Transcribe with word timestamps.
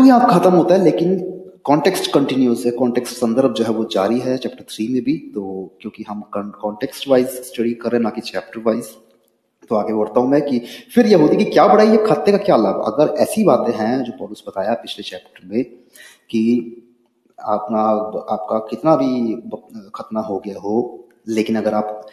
तो 0.00 0.04
यहाँ 0.06 0.28
खत्म 0.30 0.50
होता 0.52 0.74
है, 0.74 0.82
लेकिन 0.84 1.18
कॉन्टेक्स्ट 1.64 2.10
कंटिन्यूस 2.12 2.64
है। 2.66 2.70
कॉन्टेक्स्ट 2.72 3.16
संदर्भ 3.16 3.52
जो 3.54 3.64
है 3.64 3.70
वो 3.70 3.84
जारी 3.92 4.18
है 4.20 4.36
चैप्टर 4.38 4.64
थ्री 4.68 4.86
में 4.88 5.02
भी 5.04 5.16
तो 5.34 5.42
क्योंकि 5.80 6.04
हम 6.08 6.20
कॉन्टेक्स्ट 6.34 7.08
वाइज 7.08 7.26
स्टडी 7.46 7.72
कर 7.74 7.90
रहे 7.90 7.98
हैं, 7.98 8.02
ना 8.02 8.10
कि 8.10 8.20
चैप्टर 8.22 8.60
वाइज 8.60 8.88
तो 9.70 9.76
आगे 9.76 9.94
बढ़ता 9.94 10.20
हूँ 10.20 10.28
मैं 10.28 10.40
कि 10.42 10.58
फिर 10.94 11.06
यहूदी 11.06 11.36
की 11.36 11.44
क्या 11.46 11.66
बढ़ाई 11.66 11.88
है, 11.88 12.04
खत्ते 12.06 12.32
का 12.32 12.38
क्या 12.38 12.56
लाभ? 12.56 12.82
अगर 12.86 13.14
ऐसी 13.22 13.44
बातें 13.44 13.72
हैं 13.74 14.02
जो 14.04 14.12
पॉलुस 14.18 14.44
बताया 14.48 14.74
पिछले 14.76 15.02
चैप्टर 15.02 15.46
में 15.46 15.64
कि 16.30 16.42
अपना 17.38 17.82
आपका 18.32 18.58
कितना 18.70 18.96
भी 18.96 19.34
खतना 19.94 20.20
हो 20.22 20.38
गया 20.46 20.60
हो, 20.60 21.08
लेकिन 21.28 21.56
अगर 21.56 21.74
आप 21.74 22.06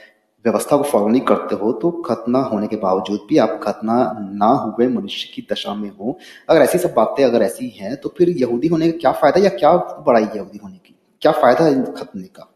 व्यवस्था 0.48 0.78
को 0.78 0.84
फॉलो 0.84 1.08
नहीं 1.08 1.22
करते 1.24 1.56
हो 1.56 1.72
तो 1.74 1.92
खतना 2.04 2.40
होने 2.42 2.68
के 2.68 2.76
बावजूद 2.78 3.26
भी 3.30 3.38
आप 3.38 3.60
खतना 3.64 3.96
ना 4.34 4.48
हुए 4.48 4.88
मनुष्य 4.90 5.32
की 5.36 5.46
दशा 5.52 5.74
में 5.76 5.90
हो। 5.92 6.18
अगर 6.50 6.62
ऐसी 6.62 6.78
सब 6.78 6.94
बातें 6.94 7.24
अगर 7.26 7.42
ऐसी 7.44 7.68
हैं 7.78 7.96
तो 7.98 8.14
फिर 8.18 8.30
यहूदी 8.32 8.68
होने 8.68 8.92
का 8.92 8.98
क्या 9.00 9.12
फ़ायदा 9.14 9.40
या 9.40 9.50
क्या 9.52 9.76
बड़ाई 10.08 10.24
यहूदी 10.26 10.60
होने 10.64 10.78
की? 10.78 10.96
क्या 11.22 11.32
फ़ायदा 11.32 11.66
है 11.66 11.84
खतने 11.94 12.24
का? 12.24 12.52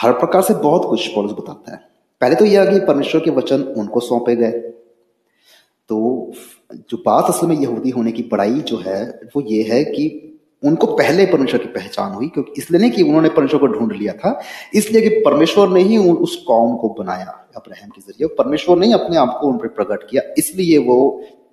हर 0.00 0.12
प्रकार 0.12 0.42
से 0.42 0.54
बहुत 0.54 0.84
कुछ 0.84 1.06
पॉलिस 1.14 1.32
बताता 1.32 1.72
है। 1.72 1.78
पहले 2.20 2.34
तो 2.34 2.44
यह 2.44 2.70
कि 2.70 2.80
परमेश्वर 2.86 3.20
के 3.20 3.30
वचन 3.30 3.62
उनको 3.76 4.00
सौंपे 4.00 4.36
गए। 4.36 4.50
तो 5.90 6.32
जो 6.90 6.96
बात 7.06 7.28
असल 7.28 7.46
में 7.46 7.56
यहूदी 7.56 7.90
होने 7.90 8.12
की 8.12 8.22
बड़ाई 8.22 8.60
जो 8.60 8.78
है, 8.78 9.04
वो 9.36 9.42
ये 9.42 9.62
है 9.62 9.82
कि 9.84 10.31
उनको 10.62 10.86
पहले 10.88 11.24
परमेश्वर 11.26 11.60
की 11.60 11.68
पहचान 11.68 12.12
हुई, 12.12 12.28
क्योंकि 12.28 12.52
इसलिए 12.58 12.80
नहीं 12.80 12.90
कि 12.90 13.02
उन्होंने 13.02 13.28
परमेश्वर 13.28 13.60
को 13.60 13.66
ढूंढ 13.68 13.92
लिया 13.92 14.12
था, 14.14 14.40
इसलिए 14.74 15.02
कि 15.02 15.22
परमेश्वर 15.24 15.68
ने 15.68 15.82
ही 15.82 15.98
उस 15.98 16.36
कौम 16.46 16.76
को 16.76 16.88
बनाया 16.98 17.26
अब्राहम 17.56 17.90
के 17.90 18.00
ज़रिए। 18.02 18.28
परमेश्वर 18.38 18.78
ने 18.78 18.92
अपने 18.92 19.16
आप 19.16 19.38
को 19.40 19.48
उन 19.48 19.58
पर 19.58 19.68
प्रकट 19.68 20.08
किया, 20.10 20.22
इसलिए 20.38 20.78
वो 20.78 21.08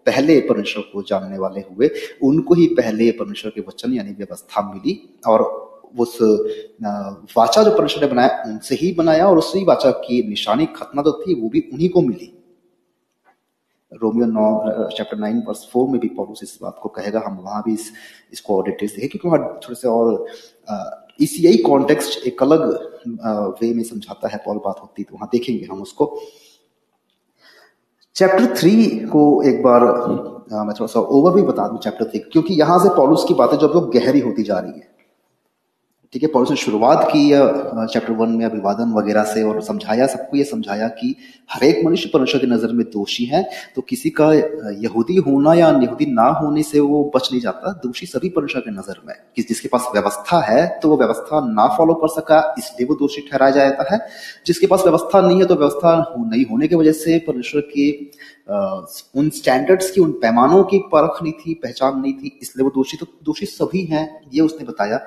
पहले 0.06 0.40
परमेश्वर 0.42 0.84
को 0.94 1.02
जानने 1.02 1.38
वाले 1.38 1.62
हुए। 1.62 1.90
उनको 2.24 2.54
ही 2.54 2.66
पहले 2.76 3.10
परमेश्वर 3.12 3.52
के 3.56 3.62
वचन 3.62 3.94
यानी 3.94 4.12
व्यवस्था 4.12 4.62
मिली, 4.74 5.20
और 5.28 5.42
उस 5.98 6.18
वाचा 7.38 7.64
जो 7.64 7.72
परमेश्वर 7.72 8.04
ने 8.04 8.12
बनाया, 8.12 8.44
उनसे 8.48 8.76
ही 8.76 8.92
बनाया, 8.92 9.28
और 9.28 9.38
उसी 9.38 9.64
वाचा 9.66 9.92
की 9.92 10.22
निशानी 10.30 10.66
खतना 10.76 11.02
जो 11.02 11.12
थी, 11.22 11.42
वो 11.42 11.50
भी 11.50 11.60
उन्हीं 11.74 11.90
को 11.90 12.02
मिली। 12.02 12.34
रोमियो 13.92 14.26
नौ 14.28 14.90
चैप्टर 14.90 15.18
नाइन 15.18 15.44
वर्स 15.48 15.68
फोर 15.72 15.88
में 15.90 16.00
भी 16.02 16.08
पॉलुस 16.10 16.44
इस 16.44 16.58
बात 16.62 16.80
को 16.82 16.90
कहेगा, 16.90 17.22
हम 17.26 17.38
वहाँ 17.38 17.62
भी 17.66 17.74
इस 17.74 17.92
इसको 18.34 18.58
और 18.58 18.64
डिटेल्स 18.66 18.96
देखें, 18.96 19.10
क्योंकि 19.10 19.28
वहाँ 19.28 19.60
थोड़े 19.64 19.76
से 19.76 19.88
और 19.88 20.26
इस 21.20 21.36
यही 21.40 21.58
कॉन्टेक्स्ट 21.64 22.28
एक 22.28 22.44
अलग 22.44 22.62
वे 23.62 23.74
में 23.74 23.84
समझाता 23.84 24.28
है 24.28 24.38
पॉल 24.46 24.58
बात 24.66 24.80
होती 24.82 25.04
तो 25.04 25.16
वहाँ 25.16 25.30
देखेंगे 25.32 25.66
हम 25.72 25.82
उसको। 25.82 26.16
चैप्टर 28.16 28.46
थ्री 28.56 28.76
को 29.08 29.22
एक 29.50 29.62
बार 29.64 29.82
मैं 29.82 30.74
थोड़ा 30.80 30.88
सा 30.88 31.00
ओवर 31.00 31.34
भी 31.34 31.42
बता 31.44 31.68
दूँ 31.68 31.80
चैप्टर 31.80 32.10
थ्री 32.10 32.20
क्योंकि 32.22 32.54
यहाँ 32.54 32.78
से 32.80 32.90
पॉलुस 32.96 33.26
की 33.28 33.34
बातें 33.34 33.58
जो 33.58 33.68
वो 33.74 33.82
गहरी 33.92 34.20
होती 34.20 34.44
जा 34.44 34.60
रही 34.60 34.72
है। 34.72 34.88
ठीक 36.14 36.24
है, 36.24 36.28
पॉलिस 36.30 36.50
ने 36.50 36.56
शुरुआत 36.58 37.04
की 37.08 37.20
चैप्टर 37.30 38.12
वन 38.12 38.30
में 38.32 38.46
अभिवादन 38.46 38.94
वगैरह 38.94 39.24
से 39.24 39.42
और 39.44 39.62
समझाया, 39.64 40.06
सबको 40.08 40.38
ये 40.38 40.44
समझाया 40.44 40.88
कि 40.92 41.16
हर 41.50 41.64
एक 41.64 41.84
मनुष्य 41.86 42.10
परमेश्वर 42.14 42.42
की 42.42 42.48
नज़र 42.48 42.72
में 42.74 42.86
दोषी 42.88 43.26
है 43.26 43.44
तो 43.76 43.82
किसी 43.82 44.10
का 44.20 44.32
यहूदी 44.34 45.16
होना 45.28 45.54
या 45.54 45.70
यहूदी 45.84 46.06
ना 46.08 46.28
होने 46.40 46.64
से 46.64 46.80
वो 46.82 47.04
बच 47.16 47.30
नहीं 47.32 47.42
जाता, 47.42 47.74
दोषी 47.84 48.06
सभी 48.06 48.30
परमेश्वर 48.30 48.62
की 48.62 48.72
नज़र 48.72 49.02
में। 49.08 49.16
कि 49.36 49.42
जिसके 49.44 49.68
पास 49.68 49.88
व्यवस्था 49.94 50.40
है 50.46 50.68
तो 50.80 50.90
वो 50.90 50.98
व्यवस्था 50.98 51.46
ना 51.48 51.68
फॉलो 51.78 51.94
कर 51.96 52.08
सका, 52.12 52.40
इसलिए 52.58 52.88
वो 52.88 52.96
दोषी 52.96 53.28
ठहराया 53.32 53.52
जाता 53.54 53.94
है। 53.94 54.00
जिसके 54.46 54.68
पास 54.68 54.84
व्यवस्था 54.84 55.22
नहीं 55.22 55.40
है 55.40 55.46
तो 55.46 55.56
व्यवस्था 55.56 55.98
नहीं 56.18 56.46
होने 56.46 56.68
की 56.68 56.76
वजह 56.76 56.92
से 56.98 57.18
परमेश्वर 57.28 57.70
के 57.76 57.92
उन 59.20 59.30
स्टैंडर्ड्स 59.32 59.92
की, 59.92 60.02
उन 60.02 60.12
पैमानों 60.14 60.64
की 60.64 60.78
परख 60.92 61.22
नहीं 61.24 61.34
थी, 61.36 61.54
पहचान 61.56 62.00
नहीं 62.02 62.14
थी, 62.14 62.40
इसलिए 62.42 62.64
वो 62.64 62.72
दोषी 62.76 62.98
तो 62.98 63.06
दोषी 63.26 63.46
सभी 63.48 63.84
हैं, 63.86 64.10
ये 64.34 64.42
उसने 64.42 64.66
बताया। 64.66 65.00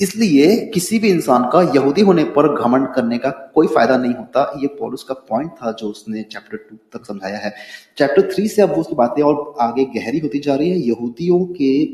इसलिए 0.00 0.56
किसी 0.74 0.98
भी 0.98 1.08
इंसान 1.08 1.42
का 1.52 1.60
यहूदी 1.74 2.00
होने 2.00 2.24
पर 2.36 2.48
घमंड 2.54 2.86
करने 2.94 3.18
का 3.18 3.30
कोई 3.54 3.66
फ़ायदा 3.66 3.96
नहीं 3.96 4.14
होता। 4.14 4.52
ये 4.60 4.66
पॉलुस 4.78 5.02
का 5.02 5.14
पॉइंट 5.28 5.50
था 5.52 5.72
जो 5.72 5.88
उसने 5.88 6.22
चैप्टर 6.22 6.56
टू 6.58 6.76
तक 6.92 7.06
समझाया 7.06 7.38
है। 7.38 7.54
चैप्टर 7.98 8.30
थ्री 8.32 8.46
से 8.48 8.62
अब 8.62 8.74
वो 8.74 8.80
उसकी 8.80 8.94
बातें 8.94 9.22
और 9.22 9.54
आगे 9.60 9.84
गहरी 9.94 10.18
होती 10.18 10.38
जा 10.38 10.54
रही 10.54 10.70
है। 10.70 10.78
यहूदियों 10.78 11.44
के 11.52 11.84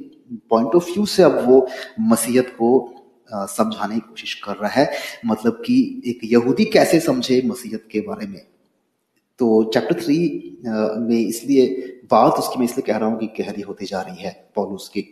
पॉइंट 0.51 0.75
ऑफ़ 0.75 0.91
व्यू 0.91 1.07
से 1.07 1.23
अब 1.23 1.45
वो 1.49 1.67
मसीहत 2.01 2.55
को 2.59 2.71
समझाने 3.31 3.95
की 3.95 4.01
कोशिश 4.01 4.35
कर 4.45 4.57
रहा 4.57 4.71
है। 4.71 4.91
मतलब 5.27 5.63
कि 5.67 6.03
एक 6.07 6.21
यहूदी 6.33 6.65
कैसे 6.65 7.01
समझे 7.01 7.41
मसीहत 7.47 7.89
के 7.93 8.01
बारे 8.01 8.27
में? 8.27 8.41
तो 9.39 9.63
चैप्टर 9.75 10.01
थ्री 10.03 10.19
में 10.65 11.19
इसलिए 11.19 11.67
बात 12.11 12.39
उसकी 12.39 12.59
मैं 12.59 12.65
इसलिए 12.65 12.93
कह 12.93 12.99
रहा 12.99 13.09
हूँ 13.09 13.19
कि 13.19 13.27
गहरी 13.43 13.63
होती 13.63 13.87
जा 13.87 14.01
रही 14.01 14.23
है 14.23 14.33
पॉलुस 14.57 14.89
की। 14.89 15.05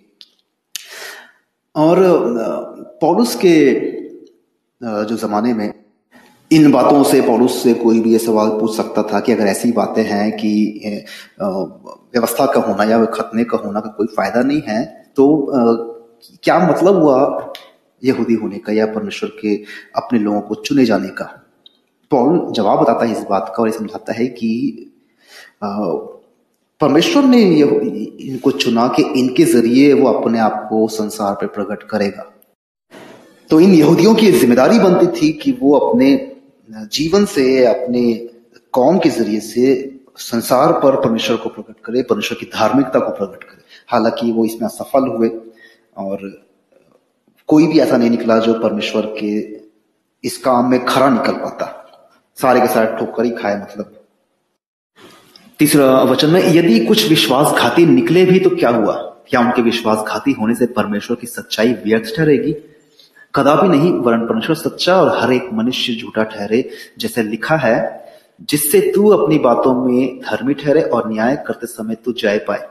और 1.76 1.96
पॉलुस 3.00 3.36
के 3.36 3.74
जो 4.82 5.16
जमाने 5.16 5.54
में, 5.54 5.74
इन 6.52 6.72
बातों 6.72 7.04
से 7.04 7.20
पॉलुस 7.20 7.62
से 7.62 7.74
कोई 7.74 8.00
भी 8.00 8.12
ये 8.12 8.18
सवाल 8.18 8.48
पूछ 8.48 8.76
सकता 8.76 9.02
था 9.02 9.20
कि 9.20 9.32
अगर 9.32 9.46
ऐसी 9.46 9.72
बातें 9.72 10.02
हैं 10.04 10.32
कि 10.32 10.52
व्यवस्था 11.42 12.46
का 12.46 12.60
होना 12.60 12.84
या 12.84 13.04
खतने 13.04 13.44
का 13.44 13.58
होना 13.58 13.80
का 13.80 13.90
कोई 13.90 14.06
फ़ायदा 14.06 14.42
नहीं 14.42 14.62
है 14.68 14.84
तो 15.16 15.46
क्या 16.42 16.58
मतलब 16.70 17.02
हुआ 17.02 17.52
यहूदी 18.04 18.34
होने 18.34 18.58
का 18.58 18.72
या 18.72 18.86
परमेश्वर 18.86 19.30
के 19.30 19.54
अपने 19.96 20.18
लोगों 20.18 20.40
को 20.40 20.54
चुने 20.54 20.84
जाने 20.84 21.08
का? 21.08 21.24
पॉल 22.10 22.52
जवाब 22.52 22.80
बताता 22.80 23.04
है 23.04 23.12
इस 23.12 23.26
बात 23.30 23.52
का 23.56 23.62
और 23.62 23.68
ये 23.68 23.78
समझाता 23.78 24.12
है 24.12 24.26
कि 24.26 24.50
परमेश्वर 26.80 27.24
ने 27.24 27.40
इनको 27.42 28.50
चुना 28.52 28.86
कि 28.88 29.02
इनके 29.20 29.44
ज़रिए 29.44 29.92
वो 29.92 30.08
अपने 30.08 30.38
आप 30.38 30.66
को 30.70 30.86
संसार 30.88 31.34
पर 31.34 31.46
प्रकट 31.56 31.82
करेगा। 31.82 32.24
तो 33.50 33.60
इन 33.60 33.74
यहूदियों 33.74 34.14
की 34.14 34.30
ज़िम्मेदारी 34.32 34.78
बनती 34.78 35.06
थी 35.16 35.32
कि 35.32 35.52
वो 35.60 35.72
अपने 35.78 36.08
जीवन 36.68 37.24
से, 37.24 37.64
अपने 37.66 38.02
कौम 38.72 38.98
के 38.98 39.08
ज़रिए 39.10 39.40
से 39.40 39.74
संसार 40.18 40.72
पर 40.72 40.96
परमेश्वर 40.96 41.36
को 41.36 41.48
प्रकट 41.48 41.84
करे, 41.84 42.02
परमेश्वर 42.02 42.38
की 42.38 42.46
धार्मिकता 42.54 42.98
को 42.98 43.10
प्रकट 43.10 43.44
करे। 43.44 43.62
हालाँकि 43.88 44.32
वो 44.32 44.44
इसमें 44.44 44.68
असफल 44.68 45.08
हुए 45.08 45.30
और 45.98 46.28
कोई 47.48 47.66
भी 47.66 47.80
ऐसा 47.80 47.96
नहीं 47.96 48.10
निकला 48.10 48.38
जो 48.38 48.58
परमेश्वर 48.60 49.14
के 49.18 49.36
इस 50.24 50.36
काम 50.38 50.70
में 50.70 50.84
खरा 50.84 51.08
निकल 51.10 51.32
पाता। 51.36 51.76
सारे 52.38 52.60
के 52.60 52.66
सारे 52.66 52.96
ठोकर 52.98 53.24
ही 53.24 53.30
खाए 53.32 53.62
मतलब 53.62 53.96
तीसरा 55.60 56.02
वचन 56.02 56.30
में, 56.30 56.54
यदि 56.54 56.86
कुछ 56.86 57.08
विश्वासघाती 57.08 57.86
निकले 57.86 58.24
भी 58.24 58.40
तो 58.40 58.50
क्या 58.50 58.70
हुआ? 58.70 58.94
क्या 59.28 59.40
उनके 59.40 59.62
विश्वासघाती 59.62 60.32
होने 60.32 60.54
से 60.54 60.66
परमेश्वर 60.66 61.16
की 61.16 61.26
सच्चाई 61.26 61.72
व्यर्थ 61.72 62.16
ठहरेगी? 62.16 62.52
कदापि 63.34 63.68
नहीं 63.68 63.92
वरण 63.92 64.26
परमेश्वर 64.26 64.56
सच्चा 64.56 65.02
और 65.02 65.18
हर 65.18 65.32
एक 65.32 65.48
मनुष्य 65.52 65.94
झूठा 65.94 66.22
ठहरे, 66.22 66.70
जैसे 66.98 67.22
लिखा 67.22 67.56
है, 67.56 68.06
जिससे 68.50 68.80
तू 68.80 69.08
अपनी 69.08 69.38
बातों 69.38 69.74
में 69.74 70.20
धर्मी 70.20 70.54
ठहरे 70.54 70.82
और 70.82 71.12
न्याय 71.12 71.44
करते 71.46 71.66
समय 71.66 71.94
तू 71.94 72.12
जय 72.12 72.38
पाए। 72.38 72.68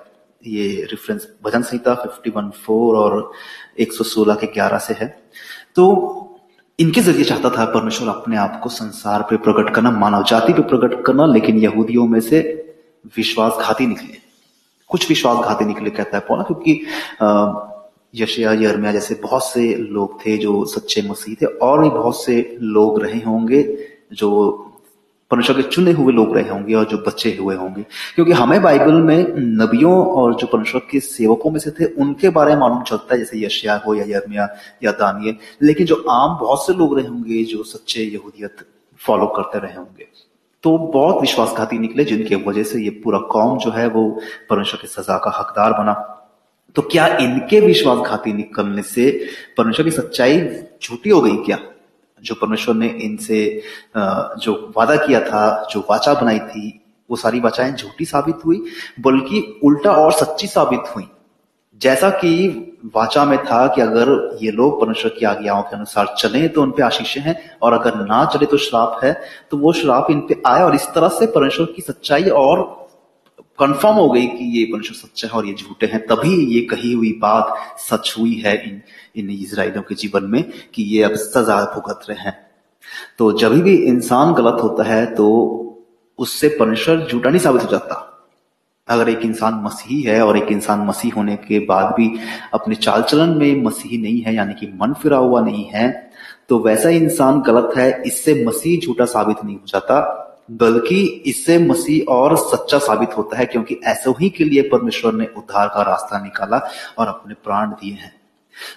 ये 0.47 0.67
रेफरेंस 0.67 1.27
भजन 1.45 1.61
संहिता 1.61 1.93
51 1.93 2.49
फोर 2.49 2.95
और 2.95 3.31
116 3.79 4.35
के 4.35 4.47
11 4.47 4.77
से 4.77 4.93
है। 4.93 5.23
तो 5.75 6.39
इनके 6.79 7.01
ज़रिए 7.01 7.23
चाहता 7.23 7.49
था 7.49 7.65
परमेश्वर 7.65 8.09
अपने 8.09 8.37
आप 8.37 8.59
को 8.63 8.69
संसार 8.69 9.21
पे 9.21 9.37
प्रकट 9.37 9.75
करना, 9.75 9.91
मानव 9.91 10.23
जाति 10.23 10.53
पे 10.53 10.61
प्रकट 10.61 11.05
करना, 11.05 11.25
लेकिन 11.25 11.57
यहूदियों 11.57 12.07
में 12.07 12.19
से 12.19 12.65
विश्वासघाती 13.17 13.85
निकले। 13.87 14.17
कुछ 14.89 15.07
विश्वासघाती 15.09 15.65
निकले, 15.65 15.89
कहता 15.89 16.17
है 16.17 16.23
पौना 16.27 16.43
क्योंकि 16.43 16.81
यशया 18.15 18.51
यर्मिया 18.53 18.91
जैसे 18.91 19.15
बहुत 19.23 19.45
से 19.45 19.73
लोग 19.75 20.19
थे 20.25 20.37
जो 20.37 20.63
सच्चे 20.65 21.01
मसीह 21.01 21.35
थे, 21.41 21.45
और 21.45 21.81
भी 21.81 21.89
बहुत 21.89 22.23
से 22.23 22.57
लोग 22.61 23.01
रहे 23.03 23.19
होंगे 23.21 23.61
जो 24.13 24.65
परमेश्वर 25.31 25.55
के 25.55 25.61
चुने 25.63 25.91
हुए 25.91 26.13
लोग 26.13 26.35
रहे 26.35 26.49
होंगे 26.49 26.73
और 26.75 26.85
जो 26.85 26.97
बच्चे 26.97 27.35
हुए 27.39 27.55
होंगे। 27.55 27.81
क्योंकि 28.15 28.31
हमें 28.31 28.61
बाइबल 28.61 28.93
में 28.93 29.25
नबियों 29.37 29.93
और 30.13 30.33
जो 30.35 30.47
परमेश्वर 30.47 30.81
के 30.91 30.99
सेवकों 30.99 31.51
में 31.51 31.59
से 31.59 31.71
थे, 31.71 31.85
उनके 31.85 32.29
बारे 32.29 32.53
में 32.53 32.59
मालूम 32.61 32.81
चलता 32.83 33.13
है, 33.13 33.19
जैसे 33.19 33.45
यशिया 33.45 33.75
हो 33.85 33.93
या 33.95 34.05
यर्मिया 34.07 34.47
या 34.83 34.91
दानियल 34.93 35.35
लेकिन 35.61 35.87
जो 35.87 35.95
आम 36.09 36.37
बहुत 36.39 36.65
से 36.65 36.73
लोग 36.73 36.97
रहे 36.97 37.07
होंगे, 37.07 37.43
जो 37.43 37.63
सच्चे 37.63 38.03
यहूदियत 38.03 38.65
फॉलो 38.99 39.27
करते 39.27 39.59
रहे 39.59 39.75
होंगे। 39.75 40.07
तो 40.63 40.77
बहुत 40.77 41.21
विश्वासघाती 41.21 41.77
निकले 41.79 42.03
जिनके 42.05 42.35
वजह 42.35 42.63
से 42.63 42.81
ये 42.83 42.89
पूरा 43.03 43.19
कौम 43.31 43.57
जो 43.57 43.71
है 43.71 43.87
वो 43.87 44.09
परमेश्वर 44.49 44.79
की 44.81 44.87
सजा 44.87 45.17
का 45.17 45.31
हकदार 45.35 45.73
बना। 45.73 45.93
तो 46.75 46.81
क्या 46.81 47.05
इनके 47.17 47.59
विश्वासघाती 47.59 48.33
निकलने 48.33 48.81
से 48.81 49.09
परमेश्वर 49.57 49.85
की 49.85 49.91
सच्चाई 49.91 50.39
झूठी 50.83 51.09
हो 51.09 51.21
गई 51.21 51.35
क्या? 51.35 51.57
जो 52.23 52.35
परमेश्वर 52.35 52.75
ने 52.75 52.87
इनसे 52.87 53.61
जो 53.97 54.73
वादा 54.77 54.95
किया 54.95 55.21
था, 55.21 55.67
जो 55.71 55.79
वाचा 55.89 56.13
बनाई 56.13 56.39
थी, 56.39 56.81
वो 57.09 57.15
सारी 57.17 57.39
वाचाएँ 57.39 57.71
झूठी 57.73 58.05
साबित 58.05 58.45
हुई, 58.45 58.61
बल्कि 58.99 59.59
उल्टा 59.63 59.91
और 59.91 60.11
सच्ची 60.11 60.47
साबित 60.47 60.95
हुई। 60.95 61.07
जैसा 61.81 62.09
कि 62.09 62.68
वाचा 62.85 63.23
में 63.25 63.37
था 63.39 63.65
कि 63.67 63.81
अगर 63.81 64.09
ये 64.41 64.51
लोग 64.51 64.79
परमेश्वर 64.81 65.11
की 65.11 65.25
आज्ञाओं 65.25 65.61
के 65.61 65.75
अनुसार 65.75 66.13
चले 66.17 66.47
तो 66.47 66.61
उन 66.61 66.71
पे 66.71 66.83
आशीषें 66.83 67.21
हैं, 67.21 67.35
और 67.61 67.73
अगर 67.73 67.95
ना 67.97 68.23
चले 68.25 68.45
तो 68.45 68.57
श्राप 68.57 68.99
है 69.03 69.11
तो 69.51 69.57
वो 69.57 69.73
श्राप 69.73 70.11
इन 70.11 70.19
पे 70.19 70.41
आए 70.47 70.63
और 70.63 70.75
इस 70.75 70.87
तरह 70.95 71.09
से 71.09 71.25
परमेश्वर 71.27 71.65
की 71.65 71.81
सच्चाई 71.81 72.29
और 72.35 72.63
कंफर्म 73.59 73.95
हो 73.95 74.09
गई 74.09 74.25
कि 74.27 74.45
ये 74.57 74.65
परमेश्वर 74.65 74.95
सच्चा 74.97 75.27
है 75.27 75.33
और 75.33 75.45
ये 75.45 75.53
झूठे 75.53 75.85
हैं। 75.85 76.05
तभी 76.07 76.35
ये 76.55 76.61
कही 76.61 76.91
हुई 76.93 77.11
बात 77.21 77.55
सच 77.79 78.15
हुई 78.19 78.35
है 78.35 78.55
इन 78.63 78.81
इन 79.15 79.29
इसराइलियों 79.31 79.83
के 79.83 79.95
जीवन 79.95 80.23
में 80.23 80.43
कि 80.73 80.83
ये 80.95 81.03
अब 81.03 81.15
सजा 81.15 81.59
भुगत 81.75 82.05
रहे 82.09 82.19
हैं। 82.19 82.37
तो 83.17 83.31
जब 83.39 83.61
भी 83.61 83.75
इंसान 83.77 84.33
गलत 84.33 84.63
होता 84.63 84.83
है 84.83 85.05
तो 85.15 85.25
उससे 86.19 86.47
परमेश्वर 86.49 87.07
झूठा 87.11 87.29
नहीं 87.29 87.39
साबित 87.39 87.63
हो 87.63 87.67
जाता। 87.67 88.05
अगर 88.89 89.09
एक 89.09 89.21
इंसान 89.21 89.61
मसीही 89.63 90.01
है 90.01 90.21
और 90.21 90.37
एक 90.37 90.51
इंसान 90.51 90.85
मसीह 90.85 91.13
होने 91.15 91.35
के 91.37 91.59
बाद 91.65 91.93
भी 91.97 92.09
अपने 92.53 92.75
चाल 92.77 93.03
चलन 93.03 93.37
में 93.37 93.63
मसीही 93.63 93.97
नहीं 93.97 94.21
है, 94.21 94.35
यानी 94.35 94.53
कि 94.53 94.67
मन 94.81 94.93
फिरा 94.93 95.17
हुआ 95.17 95.41
नहीं 95.41 95.65
है 95.65 95.89
तो 96.49 96.59
वैसा 96.59 96.89
इंसान 96.89 97.41
गलत 97.41 97.73
है, 97.77 98.01
इससे 98.03 98.43
मसीह 98.45 98.79
झूठा 98.79 99.05
साबित 99.05 99.43
नहीं 99.45 99.55
हो 99.55 99.65
जाता, 99.67 100.25
बल्कि 100.51 101.01
इससे 101.25 101.57
मसीह 101.59 102.11
और 102.11 102.35
सच्चा 102.37 102.77
साबित 102.79 103.17
होता 103.17 103.37
है, 103.37 103.45
क्योंकि 103.45 103.79
ऐसे 103.85 104.09
ही 104.19 104.29
के 104.29 104.43
लिए 104.43 104.61
परमेश्वर 104.69 105.13
ने 105.13 105.27
उद्धार 105.37 105.67
का 105.67 105.81
रास्ता 105.81 106.23
निकाला 106.23 106.61
और 106.97 107.07
अपने 107.07 107.33
प्राण 107.43 107.69
दिए 107.71 107.93
हैं। 107.93 108.13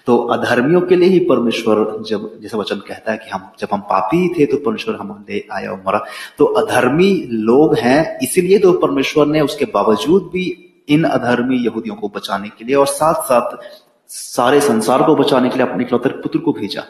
तो 0.06 0.16
अधर्मियों 0.16 0.80
के 0.80 0.96
लिए 0.96 1.08
ही 1.08 1.18
परमेश्वर 1.18 2.02
जब, 2.02 2.40
जैसे 2.42 2.56
वचन 2.56 2.76
कहता 2.76 3.12
है 3.12 3.18
कि 3.18 3.30
हम, 3.30 3.52
जब 3.58 3.68
हम 3.72 3.80
पापी 3.80 4.28
थे 4.28 4.46
तो 4.46 4.56
परमेश्वर 4.56 4.94
हमारे 4.94 5.48
आया 5.52 5.70
और 5.70 5.82
मरा। 5.86 6.04
तो 6.38 6.44
अधर्मी 6.44 7.28
लोग 7.30 7.76
हैं, 7.76 8.18
इसीलिए 8.18 8.58
तो 8.58 8.72
परमेश्वर 8.72 9.26
ने 9.26 9.40
उसके 9.40 9.64
बावजूद 9.64 10.30
भी 10.32 10.68
इन 10.88 11.04
अधर्मी 11.04 11.56
यहूदियों 11.56 11.96
को 11.96 12.08
बचाने 12.08 12.48
के 12.48 12.64
लिए 12.64 12.74
और 12.74 12.86
साथ 12.86 13.14
साथ 13.14 13.56
सारे 14.08 14.60
संसार 14.60 15.02
को 15.02 15.16
बचाने 15.16 15.48
के 15.48 15.58
लिए 15.58 15.66
अपने 15.66 15.84
इकलौते 15.84 16.08
पुत्र 16.08 16.38
को 16.38 16.52
भेजा। 16.52 16.80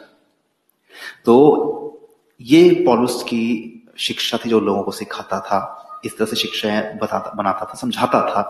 तो 1.25 1.99
ये 2.41 2.83
पॉलुस 2.85 3.23
की 3.23 3.69
शिक्षा 3.97 4.37
थी 4.37 4.49
जो 4.49 4.59
लोगों 4.59 4.83
को 4.83 4.91
सिखाता 4.91 5.39
था, 5.39 5.79
इस 6.05 6.17
तरह 6.17 6.27
से 6.27 6.35
शिक्षाएँ 6.35 6.97
बताता, 6.97 7.33
बनाता 7.37 7.65
था, 7.65 7.73
समझाता 7.73 8.21
था 8.21 8.41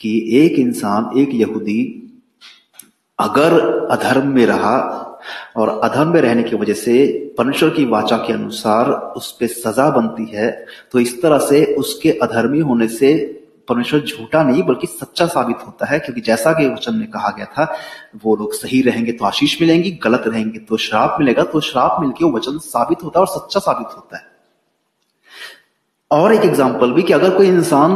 कि 0.00 0.38
एक 0.38 0.52
इंसान, 0.52 1.18
एक 1.18 1.28
यहूदी 1.32 2.06
अगर 3.20 3.58
अधर्म 3.90 4.28
में 4.28 4.44
रहा 4.46 4.76
और 5.56 5.68
अधर्म 5.84 6.12
में 6.12 6.20
रहने 6.20 6.42
की 6.42 6.56
वजह 6.56 6.74
से 6.74 6.94
परमेश्वर 7.38 7.70
की 7.70 7.84
वाचा 7.86 8.16
के 8.16 8.32
अनुसार 8.32 8.90
उस 9.16 9.30
पर 9.32 9.46
सजा 9.48 9.88
बनती 9.90 10.24
है 10.26 10.50
तो 10.92 10.98
इस 11.00 11.20
तरह 11.22 11.38
से 11.40 11.64
उसके 11.74 12.10
अधर्मी 12.22 12.60
होने 12.60 12.88
से 12.88 13.12
परमेश्वर 13.68 14.00
झूठा 14.00 14.42
नहीं, 14.42 14.62
बल्कि 14.62 14.86
सच्चा 14.86 15.26
साबित 15.26 15.56
होता 15.66 15.86
है, 15.86 15.98
क्योंकि 15.98 16.20
जैसा 16.20 16.52
कि 16.52 16.66
वचन 16.68 16.94
में 16.94 17.10
कहा 17.10 17.30
गया 17.30 17.44
था, 17.46 17.64
वो 18.24 18.34
लोग 18.36 18.52
सही 18.54 18.80
रहेंगे 18.82 19.12
तो 19.12 19.24
आशीष 19.24 19.60
मिलेंगी, 19.60 19.90
गलत 20.04 20.24
रहेंगे 20.26 20.58
तो 20.60 20.76
श्राप 20.76 21.16
मिलेगा 21.20 21.42
तो 21.42 21.60
श्राप 21.60 22.00
मिलके 22.00 22.24
वो 22.24 22.30
वचन 22.36 22.58
साबित 22.60 23.04
होता 23.04 23.20
है 23.20 23.26
और 23.26 23.32
सच्चा 23.32 23.60
साबित 23.60 23.96
होता 23.96 24.16
है। 24.16 24.28
और 26.10 26.34
एक 26.34 26.44
एग्ज़ाम्पल 26.44 26.92
भी 26.92 27.02
कि 27.02 27.12
अगर 27.12 27.36
कोई 27.36 27.48
इंसान 27.48 27.92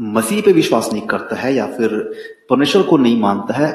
मसीह 0.00 0.42
पे 0.42 0.52
विश्वास 0.52 0.92
नहीं 0.92 1.06
करता 1.06 1.36
है 1.36 1.54
या 1.54 1.66
फिर 1.66 1.98
परमेश्वर 2.50 2.82
को 2.82 2.96
नहीं 2.96 3.20
मानता 3.20 3.54
है 3.54 3.72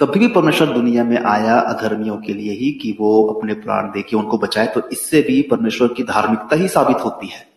तभी 0.00 0.20
भी 0.20 0.26
परमेश्वर 0.28 0.68
दुनिया 0.68 1.04
में 1.04 1.16
आया 1.18 1.58
अधर्मियों 1.60 2.16
के 2.16 2.32
लिए 2.32 2.52
ही 2.52 2.70
कि 2.72 2.96
वो 3.00 3.10
अपने 3.24 3.54
प्राण 3.54 3.90
देके 3.90 4.16
उनको 4.16 4.38
बचाए 4.38 4.66
तो 4.66 4.82
इससे 4.92 5.20
भी 5.22 5.40
परमेश्वर 5.42 5.88
की 5.88 6.02
धार्मिकता 6.02 6.56
ही 6.56 6.68
साबित 6.68 7.04
होती 7.04 7.26
है 7.26 7.48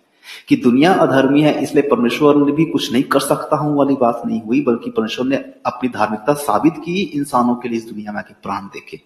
कि 0.50 0.56
दुनिया 0.56 0.94
अधर्मी 0.94 1.42
है, 1.42 1.62
इसलिए 1.64 1.88
परमेश्वर 1.90 2.36
ने 2.36 2.52
भी 2.52 2.66
कुछ 2.66 2.92
नहीं 2.94 3.04
कर 3.04 3.20
सकता 3.20 3.58
हूँ 3.58 3.76
वाली 3.78 3.96
बात 3.96 4.22
नहीं 4.26 4.42
हुई, 4.42 4.62
बल्कि 4.62 4.90
परमेश्वर 4.90 5.26
ने 5.26 5.36
अपनी 5.66 5.90
धार्मिकता 5.90 6.34
साबित 6.34 6.74
की 6.76 7.02
इंसानों 7.02 7.56
के 7.56 7.70
लिए 7.70 7.78
इस 7.78 7.86
दुनिया 7.90 8.12
में 8.12 8.20
आके 8.20 8.34
प्राण 8.34 8.66
देके। 8.66 9.00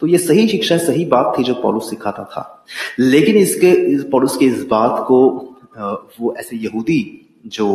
तो 0.00 0.06
ये 0.06 0.18
सही 0.18 0.46
शिक्षा, 0.48 0.76
सही 0.78 1.04
बात 1.04 1.34
थी 1.38 1.44
जो 1.44 1.54
पॉलुस 1.54 1.90
सिखाता 1.90 2.24
था। 2.24 2.64
लेकिन 2.98 3.36
इसके 3.36 3.70
इस 3.94 4.04
पॉलुस 4.04 4.36
के 4.36 4.46
इस 4.46 4.64
बात 4.66 5.04
को 5.08 5.20
वो 6.20 6.34
ऐसे 6.38 6.56
यहूदी 6.56 7.00
जो 7.46 7.68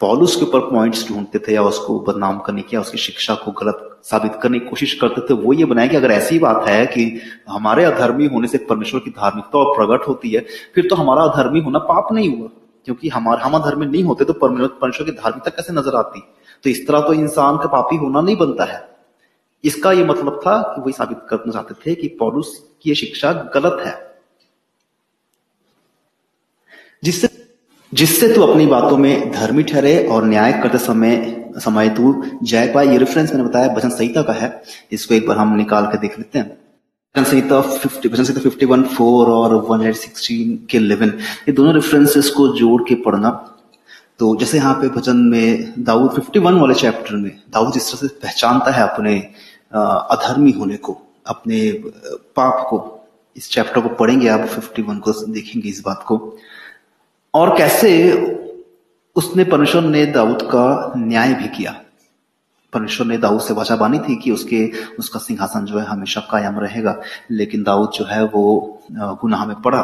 पॉलुस 0.00 0.36
के 0.36 0.42
ऊपर 0.42 0.60
पॉइंट्स 0.60 1.08
ढूंढते 1.08 1.38
थे 1.38 1.54
या 1.54 1.62
उसको 1.62 1.98
बदनाम 2.00 2.38
करने 2.38 2.62
की 2.62 2.76
या 2.76 2.80
उसकी 2.80 2.98
शिक्षा 2.98 3.34
को 3.34 3.52
गलत 3.52 3.84
साबित 4.04 4.38
करने 4.42 4.58
की 4.58 4.68
कोशिश 4.68 4.94
करते 4.94 5.20
थे, 5.20 5.34
वो 5.34 5.52
ये 5.52 5.64
बनाए 5.64 5.88
कि 5.88 5.96
अगर 5.96 6.10
ऐसी 6.10 6.38
बात 6.38 6.68
है 6.68 6.86
कि 6.86 7.20
हमारे 7.48 7.84
अधर्मी 7.84 8.26
होने 8.26 8.48
से 8.48 8.58
परमेश्वर 8.58 9.00
की 9.00 9.10
धार्मिकता 9.10 9.58
और 9.58 9.76
प्रकट 9.76 10.08
होती 10.08 10.30
है, 10.30 10.44
फिर 10.74 10.88
तो 10.88 10.96
हमारा 10.96 11.22
अधर्मी 11.22 11.60
होना 11.60 11.78
पाप 11.78 12.12
नहीं 12.12 12.36
हुआ। 12.38 12.48
क्योंकि 12.84 13.08
हमारे, 13.08 13.42
हम 13.42 13.52
अधर्मी 13.52 13.86
नहीं 13.86 14.02
होते 14.04 14.24
तो 14.24 14.32
परमेश्वर 14.32 15.06
की 15.06 15.12
धार्मिकता 15.12 15.50
कैसे 15.50 15.72
नज़र 15.72 15.96
आती? 15.96 16.20
तो 16.64 16.70
इस 16.70 16.86
तरह 16.88 17.00
तो 17.00 17.12
इंसान 17.12 17.56
का 17.56 17.66
पापी 17.66 17.96
होना 17.96 18.20
नहीं 18.20 18.36
बनता 18.36 18.64
है। 18.64 18.86
इसका 19.64 19.92
ये 19.92 20.04
मतलब 20.04 20.40
था 20.46 20.60
कि 20.62 20.80
वही 20.80 20.92
साबित 20.92 21.18
करना 21.30 21.52
चाहते 21.52 21.74
थे 21.74 21.94
कि 21.94 22.08
पॉलुस 22.08 22.52
की 22.82 22.94
शिक्षा 22.94 23.32
गलत 23.54 23.82
है। 23.86 23.96
जिससे 27.04 27.37
जिससे 27.92 28.32
तू 28.34 28.42
अपनी 28.42 28.66
बातों 28.66 28.96
में 28.98 29.30
धर्मी 29.32 29.62
ठहरे 29.62 29.96
और 30.06 30.24
न्याय 30.24 30.52
करते 30.62 30.78
समय 30.78 31.34
समय 31.58 31.88
तू 31.88 32.14
जय 32.42 32.66
पाए। 32.74 32.86
ये 32.88 32.96
रेफरेंस 32.98 33.30
मैंने 33.32 33.48
बताया 33.48 33.68
भजन 33.74 33.90
संहिता 33.90 34.22
का 34.22 34.32
है। 34.32 34.62
इसको 34.92 35.14
एक 35.14 35.26
बार 35.28 35.36
हम 35.38 35.54
निकाल 35.56 35.86
के 35.86 35.98
देख 35.98 36.18
लेते 36.18 36.38
हैं। 36.38 36.48
भजन 37.14 37.24
संहिता 37.24 37.60
फिफ्टी 37.60 38.08
भजन 38.08 38.24
संहिता 38.24 38.42
फिफ्टी 38.42 38.66
वन 38.66 38.82
फोर 38.86 39.28
और 39.28 39.54
वन 39.68 39.86
एट 39.86 39.96
सिक्सटीन 39.96 40.56
के 40.70 40.78
इलेवन 40.78 41.12
ये 41.48 41.52
दोनों 41.52 41.74
रेफरेंसेस 41.74 42.30
को 42.30 42.48
जोड़ 42.56 42.82
के 42.88 42.94
पढ़ना। 43.04 43.30
तो 44.18 44.34
जैसे 44.36 44.58
यहाँ 44.58 44.74
पे 44.74 44.88
भजन 44.90 45.16
में, 45.16 45.74
दाऊद 45.78 46.10
फिफ्टी 46.12 46.38
वन 46.38 46.54
वाले 46.54 46.74
चैप्टर 46.74 47.16
में, 47.16 47.30
दाऊद 47.52 47.72
जिस 47.72 47.90
तरह 47.90 48.08
से 48.08 48.14
पहचानता 48.22 48.70
है 48.70 48.82
अपने 48.82 49.16
अधर्मी 49.72 50.50
होने 50.50 50.76
को, 50.76 50.96
अपने 51.26 51.70
पाप 52.36 52.66
को। 52.70 52.78
इस 53.36 53.50
चैप्टर 53.50 53.80
को 53.80 53.88
पढ़ेंगे 53.96 54.28
आप 54.28 54.46
फिफ्टी 54.46 54.82
वन 54.82 54.98
को 54.98 55.12
देखेंगे 55.32 55.68
इस 55.68 55.82
बात 55.86 56.04
को। 56.06 56.16
और 57.38 57.56
कैसे 57.58 57.90
उसने 59.16 59.44
परमेश्वर 59.44 59.82
ने 59.82 60.06
दाऊद 60.06 60.42
का 60.42 60.92
न्याय 60.96 61.34
भी 61.34 61.48
किया। 61.48 61.72
परमेश्वर 62.72 63.06
ने 63.06 63.18
दाऊद 63.18 63.40
से 63.40 63.54
वाचा 63.54 63.76
बानी 63.76 63.98
थी 63.98 64.16
कि 64.16 64.30
उसके, 64.30 64.70
उसका 64.98 65.18
सिंहासन 65.18 65.64
जो 65.64 65.78
है 65.78 65.84
हमेशा 65.86 66.20
कायम 66.20 66.58
रहेगा, 66.60 67.00
लेकिन 67.30 67.62
दाऊद 67.62 67.90
जो 67.90 68.04
है 68.04 68.24
वो 68.24 68.82
गुनाह 68.92 69.46
में 69.46 69.60
पड़ा। 69.62 69.82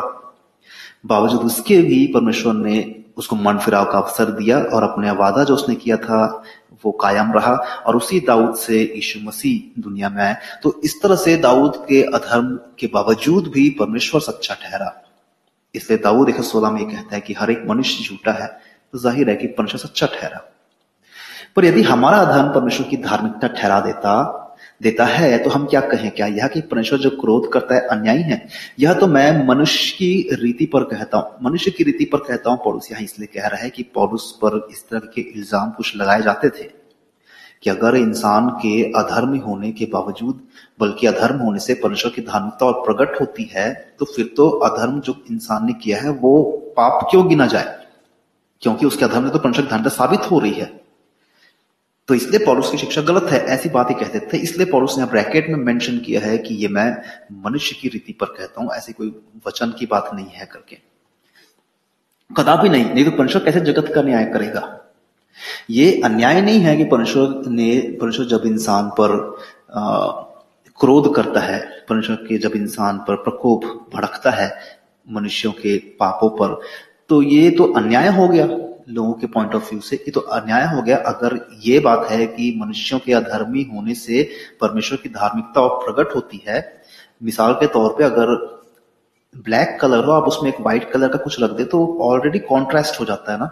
बावजूद 1.06 1.40
उसके 1.40 1.78
भी 1.82 2.06
परमेश्वर 2.06 2.54
ने 2.54 3.04
उसको 3.16 3.36
मन 3.36 3.58
फिराव 3.58 3.84
का 3.92 3.98
अवसर 3.98 4.30
दिया 4.30 4.58
और 4.58 4.82
अपने 4.82 5.10
वादा 5.10 5.44
जो 5.44 5.54
उसने 5.54 5.74
किया 5.74 5.96
था 5.96 6.42
वो 6.84 6.92
कायम 6.92 7.32
रहा 7.32 7.54
और 7.86 7.96
उसी 7.96 8.20
दाऊद 8.20 8.54
से 8.56 8.80
यीशु 8.82 9.20
मसीह 9.20 9.80
दुनिया 9.82 10.08
में 10.08 10.22
आए। 10.22 10.36
तो 10.62 10.80
इस 10.84 11.02
तरह 11.02 11.16
से 11.16 11.36
दाऊद 11.36 11.76
के 11.88 12.02
अधर्म 12.02 12.58
के 12.78 12.86
बावजूद 12.86 13.50
भी 13.54 13.70
परमेश्वर 13.70 14.20
सच्चा 14.20 14.54
ठहरा। 14.54 15.03
इसलिए 15.74 15.98
दाऊद 16.00 16.28
एक 16.28 16.40
सोलह 16.44 16.70
में 16.70 16.84
कहता 16.86 17.14
है 17.14 17.20
कि 17.20 17.34
हर 17.34 17.50
एक 17.50 17.64
मनुष्य 17.68 18.04
झूठा 18.04 18.32
है 18.34 18.46
तो 18.94 18.98
ज़ाहिर 18.98 19.30
है 19.30 19.36
कि 19.36 19.46
परमेश्वर 19.48 19.80
सच्चा 19.80 20.06
ठहरा। 20.08 20.44
पर 21.56 21.64
यदि 21.64 21.82
हमारा 21.84 22.18
अधर्म 22.18 22.52
परमेश्वर 22.52 22.88
की 22.88 22.96
धार्मिकता 22.98 23.48
ठहरा 23.50 23.80
देता 23.80 24.40
देता 24.82 25.04
है 25.04 25.38
तो 25.38 25.50
हम 25.50 25.66
क्या 25.66 25.80
कहें 25.82 26.10
क्या? 26.10 26.26
यह 26.28 26.46
कि 26.48 26.60
परमेश्वर 26.62 26.98
जो 26.98 27.10
क्रोध 27.10 27.50
करता 27.52 27.74
है, 27.74 27.80
अन्यायी 27.88 28.22
है, 28.22 28.46
यह 28.80 28.92
तो 28.94 29.06
मैं 29.06 29.46
मनुष्य 29.46 29.96
की 29.96 30.36
रीति 30.42 30.66
पर 30.66 30.84
कहता 30.84 31.18
हूँ, 31.18 31.38
मनुष्य 31.42 31.70
की 31.70 31.84
रीति 31.84 32.04
पर 32.04 32.18
कहता 32.18 32.50
हूँ 32.50 32.58
पौरुष 32.64 32.90
यहाँ 32.90 33.02
इसलिए 33.02 33.28
कह 33.34 33.46
रहा 33.46 33.62
है 33.62 33.70
कि 33.70 33.82
पौरुष 33.94 34.30
पर 34.42 34.66
इस 34.70 34.84
तरह 34.88 35.10
के 35.14 35.20
इल्ज़ाम 35.20 35.70
कुछ 35.70 35.96
लगाए 35.96 36.22
जाते 36.22 36.48
थे। 36.50 36.68
कि 37.64 37.70
अगर 37.70 37.96
इंसान 37.96 38.48
के 38.62 38.82
अधर्म 38.98 39.36
होने 39.38 39.70
के 39.72 39.86
बावजूद, 39.86 40.40
बल्कि 40.80 41.06
अधर्म 41.06 41.38
होने 41.38 41.58
से 41.58 41.74
परमेश्वर 41.74 42.12
की 42.12 42.22
धार्मिकता 42.22 42.66
और 42.66 42.84
प्रकट 42.84 43.20
होती 43.20 43.50
है 43.52 43.72
तो 43.98 44.04
फिर 44.06 44.32
तो 44.36 44.48
अधर्म 44.48 45.00
जो 45.00 45.14
इंसान 45.30 45.66
ने 45.66 45.72
किया 45.74 46.00
है, 46.00 46.10
वो 46.10 46.42
पाप 46.76 47.06
क्यों 47.10 47.28
गिना 47.28 47.46
जाए? 47.46 47.78
क्योंकि 48.62 48.86
उसके 48.86 49.04
अधर्म 49.04 49.28
तो 49.28 49.38
परमेश्वर 49.38 49.64
की 49.64 49.70
धार्मिकता 49.70 49.96
साबित 49.96 50.30
हो 50.30 50.38
रही 50.38 50.52
है। 50.52 50.72
तो 52.08 52.14
इसलिए 52.14 52.44
पौरुष 52.46 52.70
की 52.70 52.78
शिक्षा 52.78 53.02
गलत 53.02 53.30
है, 53.30 53.38
ऐसी 53.40 53.68
बात 53.68 53.90
ही 53.90 53.94
कहते 53.94 54.20
थे 54.22 54.38
इसलिए 54.38 54.66
पौरुष 54.66 54.98
ने 54.98 55.04
ब्रैकेट 55.06 55.48
में 55.48 55.56
मेंशन 55.56 55.98
किया 55.98 56.20
है 56.20 56.38
कि 56.38 56.54
ये 56.54 56.68
मैं 56.68 56.90
मनुष्य 57.44 57.76
की 57.80 57.88
रीति 57.88 58.12
पर 58.12 58.26
कहता 58.28 58.62
हूँ, 58.62 58.72
ऐसी 58.72 58.92
कोई 58.92 59.14
वचन 59.46 59.74
की 59.78 59.86
बात 59.86 60.10
नहीं 60.14 60.26
है 60.26 60.46
करके। 60.46 60.78
कदापि 62.30 62.68
नहीं 62.68 62.84
नहीं 62.84 63.04
तो 63.04 63.10
परमेश्वर 63.10 63.44
कैसे 63.44 63.60
जगत 63.62 63.92
का 63.94 64.02
न्याय 64.02 64.24
करेगा? 64.24 64.60
ये 65.70 66.00
अन्याय 66.04 66.40
नहीं 66.40 66.60
है 66.60 66.76
कि 66.76 66.84
परमेश्वर 66.84 67.42
ने, 67.46 67.80
परमेश्वर 68.00 68.26
जब 68.26 68.42
इंसान 68.46 68.88
पर 69.00 69.16
क्रोध 70.78 71.14
करता 71.14 71.40
है, 71.40 71.60
परमेश्वर 71.88 72.16
के 72.28 72.38
जब 72.38 72.52
इंसान 72.56 72.98
पर 72.98 73.16
प्रकोप 73.22 73.64
भड़कता 73.94 74.30
है 74.30 74.52
मनुष्यों 75.06 75.52
के 75.52 75.76
पापों 76.00 76.28
पर 76.30 76.60
तो 77.10 77.20
ये 77.22 77.50
तो 77.50 77.64
अन्याय 77.72 78.08
हो 78.08 78.28
गया 78.28 78.46
लोगों 78.88 79.12
के 79.12 79.26
पॉइंट 79.26 79.54
ऑफ़ 79.54 79.68
व्यू 79.70 79.80
से। 79.80 79.96
ये 79.96 80.10
तो 80.10 80.20
अन्याय 80.20 80.66
हो 80.66 80.82
गया 80.82 80.96
अगर 81.06 81.38
ये 81.64 81.78
बात 81.80 82.06
है 82.10 82.26
कि 82.26 82.54
मनुष्यों 82.60 82.98
के 83.00 83.12
अधर्मी 83.12 83.62
होने 83.74 83.94
से 83.94 84.22
परमेश्वर 84.60 84.98
की 85.02 85.08
धार्मिकता 85.08 85.60
और 85.60 85.84
प्रकट 85.84 86.14
होती 86.16 86.42
है। 86.48 86.60
मिसाल 87.22 87.52
के 87.52 87.66
तौर 87.66 87.94
पे 87.98 88.04
अगर 88.04 88.34
ब्लैक 89.34 89.78
कलर 89.80 90.04
हो, 90.04 90.12
आप 90.12 90.24
उसमें 90.24 90.50
एक 90.50 90.60
व्हाइट 90.60 90.90
कलर 90.92 91.08
का 91.08 91.18
कुछ 91.18 91.42
रख 91.42 91.50
दे 91.50 91.64
तो 91.64 91.86
ऑलरेडी 92.02 92.38
कॉन्ट्रास्ट 92.40 93.00
हो 93.00 93.04
जाता 93.04 93.32
है 93.32 93.38
ना? 93.38 93.46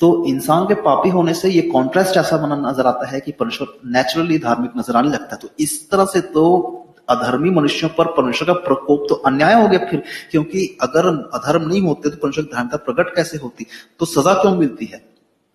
तो 0.00 0.24
इंसान 0.26 0.64
के 0.66 0.74
पापी 0.82 1.08
होने 1.08 1.34
से 1.34 1.48
ये 1.48 1.62
कॉन्ट्रास्ट 1.62 2.16
ऐसा 2.16 2.36
बना 2.36 2.56
नज़र 2.60 2.86
आता 2.86 3.08
है 3.08 3.20
कि 3.20 3.32
परमेश्वर 3.32 3.68
नेचुरली 3.88 4.38
धार्मिक 4.38 4.70
नज़र 4.76 4.96
आने 4.96 5.08
लगता 5.08 5.34
है। 5.34 5.40
तो 5.42 5.48
इस 5.60 5.90
तरह 5.90 6.04
से 6.04 6.20
तो 6.20 6.78
अधर्मी 7.10 7.50
मनुष्यों 7.50 7.90
पर 7.90 8.06
परमेश्वर 8.06 8.46
का 8.46 8.52
प्रकोप 8.62 9.06
तो 9.08 9.14
अन्याय 9.26 9.54
हो 9.54 9.68
गया 9.68 9.86
फिर, 9.86 10.02
क्योंकि 10.30 10.66
अगर 10.82 11.06
अधर्म 11.34 11.68
नहीं 11.68 11.80
होते 11.82 12.10
तो 12.10 12.16
परमेश्वर 12.16 12.44
की 12.44 12.54
धार्मिकता 12.54 12.76
प्रकट 12.84 13.14
कैसे 13.16 13.38
होती? 13.38 13.66
तो 14.00 14.06
सजा 14.06 14.34
क्यों 14.34 14.54
मिलती 14.56 14.86
है? 14.86 15.02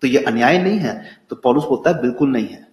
तो 0.02 0.06
ये 0.06 0.22
अन्याय 0.24 0.58
नहीं 0.58 0.78
है। 0.78 1.02
तो 1.30 1.36
पॉलुस 1.36 1.64
बोलता 1.64 1.90
है, 1.90 2.00
बिल्कुल 2.02 2.28
नहीं 2.28 2.46
है। 2.46 2.66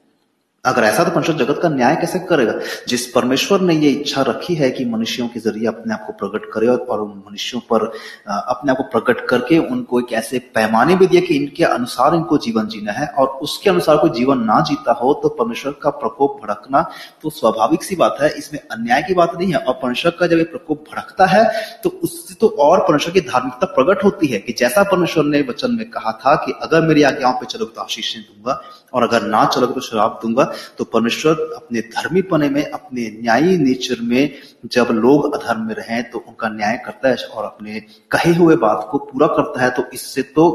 अगर 0.65 0.83
ऐसा 0.83 1.03
तो 1.03 1.09
परमेश्वर 1.11 1.35
जगत 1.35 1.59
का 1.61 1.69
न्याय 1.69 1.95
कैसे 1.95 2.19
करेगा? 2.21 2.53
जिस 2.87 3.05
परमेश्वर 3.07 3.61
ने 3.61 3.75
ये 3.75 3.89
इच्छा 3.89 4.21
रखी 4.21 4.55
है 4.55 4.69
कि 4.71 4.85
मनुष्यों 4.85 5.27
के 5.27 5.39
ज़रिए 5.39 5.67
अपने 5.67 5.93
आप 5.93 6.05
को 6.07 6.13
प्रकट 6.19 6.49
करे 6.53 6.67
और 6.67 7.01
उन 7.01 7.09
मनुष्यों 7.27 7.61
पर 7.69 7.85
अपने 8.27 8.71
आप 8.71 8.77
को 8.77 8.83
प्रकट 8.91 9.25
करके 9.27 9.57
उनको 9.59 9.99
एक 9.99 10.13
ऐसे 10.13 10.39
पैमाने 10.55 10.95
भी 10.95 11.07
दिए 11.07 11.21
कि 11.21 11.35
इनके 11.35 11.63
अनुसार 11.63 12.15
इनको 12.15 12.37
जीवन 12.37 12.67
जीना 12.67 12.91
है 12.91 13.07
और 13.09 13.27
उसके 13.43 13.69
अनुसार 13.69 13.97
कोई 13.97 14.09
जीवन 14.09 14.43
ना 14.43 14.59
जीता 14.61 14.93
हो 14.93 15.13
तो 15.23 15.29
परमेश्वर 15.35 15.75
का 15.83 15.89
प्रकोप 15.95 16.39
भड़कना 16.43 16.81
तो 17.21 17.29
स्वाभाविक 17.29 17.83
सी 17.83 17.95
बात 17.95 18.17
है। 18.21 18.29
इसमें 18.37 18.59
अन्याय 18.71 19.03
की 19.03 19.13
बात 19.13 19.35
नहीं 19.37 19.51
है 19.51 19.57
और 19.57 19.73
परमेश्वर 19.73 20.11
का 20.19 20.27
जब 20.27 20.37
ये 20.37 20.43
प्रकोप 20.45 20.83
भड़कता 20.91 21.25
है 21.25 21.43
तो 21.83 21.89
उससे 22.03 22.35
तो 22.35 22.47
और 22.59 22.79
परमेश्वर 22.79 23.13
की 23.13 23.21
धार्मिकता 23.21 23.65
प्रकट 23.75 24.03
होती 24.03 24.27
है 24.27 24.39
कि 24.39 24.53
जैसा 24.59 24.83
परमेश्वर 24.83 25.23
ने 25.25 25.41
वचन 25.49 25.75
में 25.75 25.89
कहा 25.89 26.11
था 26.21 26.35
कि 26.35 26.53
अगर 26.61 26.87
मेरी 26.87 27.03
आज्ञाओं 27.03 27.33
पर 27.33 27.45
चलोगे 27.45 27.73
तो 27.75 27.81
आशीष 27.81 28.15
दूँगा 28.17 28.61
और 28.93 29.03
अगर 29.03 29.21
ना 29.27 29.45
चलोगे 29.45 29.73
तो 29.73 29.81
शराब 29.81 30.19
दूँगा। 30.21 30.51
तो 30.77 30.83
परमेश्वर 30.85 31.33
अपने 31.55 31.81
धर्मीपने 31.81 32.49
में, 32.49 32.63
अपने 32.63 33.09
न्यायी 33.21 33.57
नेचर 33.57 34.01
में 34.01 34.31
जब 34.65 34.87
लोग 34.93 35.33
अधर्म 35.35 35.67
में 35.67 35.73
रहें 35.75 36.09
तो 36.11 36.23
उनका 36.27 36.49
न्याय 36.49 36.77
करता 36.85 37.09
है 37.09 37.15
और 37.27 37.43
अपने 37.45 37.79
कहे 38.11 38.33
हुए 38.33 38.55
बात 38.57 38.87
को 38.91 38.97
पूरा 38.97 39.27
करता 39.29 39.63
है 39.63 39.69
तो 39.71 39.83
इससे 39.93 40.21
तो 40.21 40.49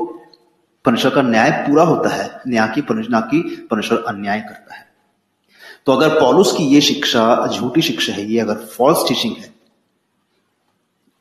परमेश्वर 0.85 1.15
का 1.15 1.23
न्याय 1.23 1.51
पूरा 1.67 1.83
होता 1.85 2.09
है। 2.09 2.29
न्याय 2.49 2.69
की 2.75 2.81
परमेश्वर 2.83 3.21
की 3.23 3.41
परमेश्वर 3.71 4.05
अन्याय 4.09 4.41
करता 4.41 4.75
है। 4.75 4.89
तो 5.87 5.93
अगर 5.93 6.21
पॉलुस 6.21 6.53
की 6.53 6.65
ये 6.65 6.81
शिक्षा, 6.81 7.47
झूठी 7.49 7.83
शिक्षा 7.83 8.13
है, 8.13 8.25
ये 8.25 8.41
अगर 8.41 8.55
फॉल्स 8.69 9.09
टीचिंग 9.09 9.35
है, 9.37 9.49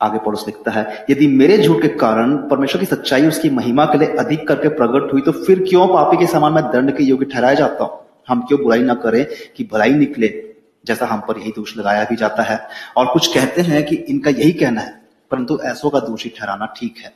आगे 0.00 0.18
पौलुस 0.18 0.44
लिखता 0.46 0.70
है, 0.70 1.06
यदि 1.10 1.26
मेरे 1.28 1.58
झूठ 1.58 1.82
के 1.82 1.88
कारण 1.98 2.36
परमेश्वर 2.48 2.80
की 2.80 2.86
सच्चाई 2.86 3.26
उसकी 3.26 3.50
महिमा 3.50 3.84
के 3.84 3.98
लिए 3.98 4.16
अधिक 4.16 4.46
करके 4.48 4.68
प्रकट 4.70 5.12
हुई 5.12 5.22
तो 5.22 5.32
फिर 5.34 5.64
क्यों 5.68 5.86
पापी 5.88 6.16
के 6.16 6.26
समान 6.26 6.52
मैं 6.52 6.64
दंड 6.64 6.96
के 6.96 7.04
योग्य 7.04 7.24
ठहराया 7.24 7.54
जाता 7.54 7.84
हूँ? 7.84 7.98
हम 8.28 8.40
क्यों 8.40 8.60
बुराई 8.62 8.82
ना 8.82 8.94
करें 8.96 9.24
कि 9.56 9.64
भलाई 9.72 9.92
निकले, 9.94 10.28
जैसा 10.84 11.06
हम 11.06 11.20
पर 11.20 11.38
यही 11.38 11.50
दोष 11.50 11.76
लगाया 11.76 12.04
भी 12.04 12.16
जाता 12.16 12.42
है। 12.42 12.60
और 12.96 13.06
कुछ 13.12 13.26
कहते 13.34 13.62
हैं 13.62 13.84
कि 13.86 13.96
इनका 13.96 14.30
यही 14.30 14.52
कहना 14.54 14.80
है, 14.80 15.00
परंतु 15.30 15.58
ऐसों 15.64 15.90
का 15.90 16.00
दोषी 16.00 16.28
ठहराना 16.28 16.66
ठीक 16.76 16.98
है। 16.98 17.12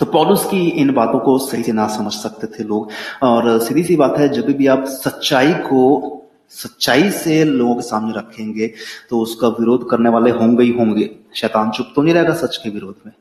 तो 0.00 0.06
पॉलुस 0.06 0.44
की 0.44 0.60
इन 0.70 0.92
बातों 0.94 1.18
को 1.18 1.36
सही 1.40 1.62
से 1.62 1.72
ना 1.72 1.86
समझ 1.88 2.12
सकते 2.12 2.46
थे 2.48 2.64
लोग। 2.64 2.90
और 3.22 3.58
सीधी 3.60 3.82
सी 3.84 3.96
बात 3.96 4.18
है, 4.18 4.28
जब 4.28 4.46
भी 4.48 4.66
आप 4.66 4.84
सच्चाई 4.86 5.52
को, 5.62 6.10
सच्चाई 6.52 7.10
से 7.10 7.42
लोगों 7.44 7.74
के 7.74 7.82
सामने 7.82 8.12
रखेंगे 8.16 8.66
तो 9.10 9.20
उसका 9.20 9.48
विरोध 9.50 9.88
करने 9.90 10.10
वाले 10.10 10.30
होंगे 10.30 10.64
ही 10.64 10.70
होंगे। 10.70 11.08
शैतान 11.34 11.70
चुप 11.70 11.92
तो 11.96 12.02
नहीं 12.02 12.14
रहेगा 12.14 12.34
सच 12.36 12.56
के 12.56 12.70
विरोध 12.70 12.94
में? 13.06 13.12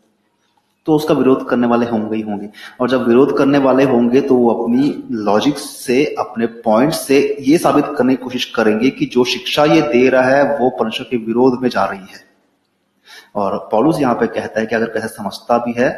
तो 0.87 0.95
उसका 0.95 1.13
विरोध 1.13 1.47
करने 1.49 1.67
वाले 1.67 1.85
होंगे 1.85 2.15
ही 2.15 2.21
होंगे। 2.21 2.49
और 2.79 2.89
जब 2.89 3.07
विरोध 3.07 3.37
करने 3.37 3.57
वाले 3.59 3.83
होंगे 3.85 4.21
तो 4.21 4.35
वो 4.35 4.49
अपनी 4.53 4.93
लॉजिक 5.23 5.57
से, 5.57 6.03
अपने 6.05 6.45
पॉइंट 6.45 6.93
से 6.93 7.19
ये 7.41 7.57
साबित 7.57 7.85
करने 7.97 8.15
की 8.15 8.23
कोशिश 8.23 8.45
करेंगे 8.55 8.89
कि 8.89 9.05
जो 9.05 9.23
शिक्षा 9.25 9.65
ये 9.65 9.81
दे 9.83 10.07
रहा 10.09 10.29
है, 10.29 10.43
वो 10.59 10.69
परमेश्वर 10.71 11.07
के 11.09 11.17
विरोध 11.19 11.61
में 11.61 11.69
जा 11.69 11.85
रही 11.85 12.13
है। 12.13 12.21
और 13.35 13.57
पॉलुस 13.71 13.99
यहाँ 14.01 14.15
पे 14.15 14.27
कहता 14.29 14.59
है 14.59 14.65
कि 14.65 14.75
अगर 14.75 14.89
कैसे 14.89 15.07
समझता 15.09 15.57
भी 15.57 15.73
है 15.77 15.89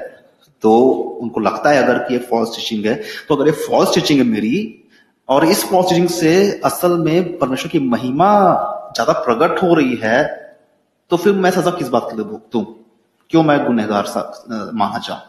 तो 0.63 0.77
उनको 1.21 1.39
लगता 1.39 1.69
है 1.69 1.83
अगर 1.83 1.97
कि 1.99 2.13
ये 2.13 2.19
फॉल्स 2.21 2.55
टीचिंग 2.55 2.85
है 2.85 2.95
तो 3.29 3.35
अगर 3.35 3.47
ये 3.47 3.51
फॉल्स 3.61 3.93
टीचिंग 3.95 4.19
है 4.19 4.25
मेरी, 4.25 4.81
और 5.29 5.45
इस 5.45 5.63
फॉल्स 5.65 5.89
टीचिंग 5.89 6.07
से 6.11 6.61
असल 6.65 6.97
में 6.99 7.37
परमेश्वर 7.37 7.71
की 7.71 7.79
महिमा 7.81 8.31
ज़्यादा 8.95 9.13
प्रकट 9.19 9.61
हो 9.63 9.73
रही 9.73 9.95
है 10.01 10.23
तो 11.11 11.17
फिर 11.17 11.33
मैं 11.35 11.51
सजा 11.51 11.71
किस 11.73 11.87
बात 11.89 12.07
के 12.09 12.15
लिए 12.17 12.25
भुगतू 12.25 12.61
क्यों 13.29 13.43
मैं 13.43 13.57
गुनहगार 13.65 14.05
माना 14.73 14.97
जाऊँ 14.97 15.21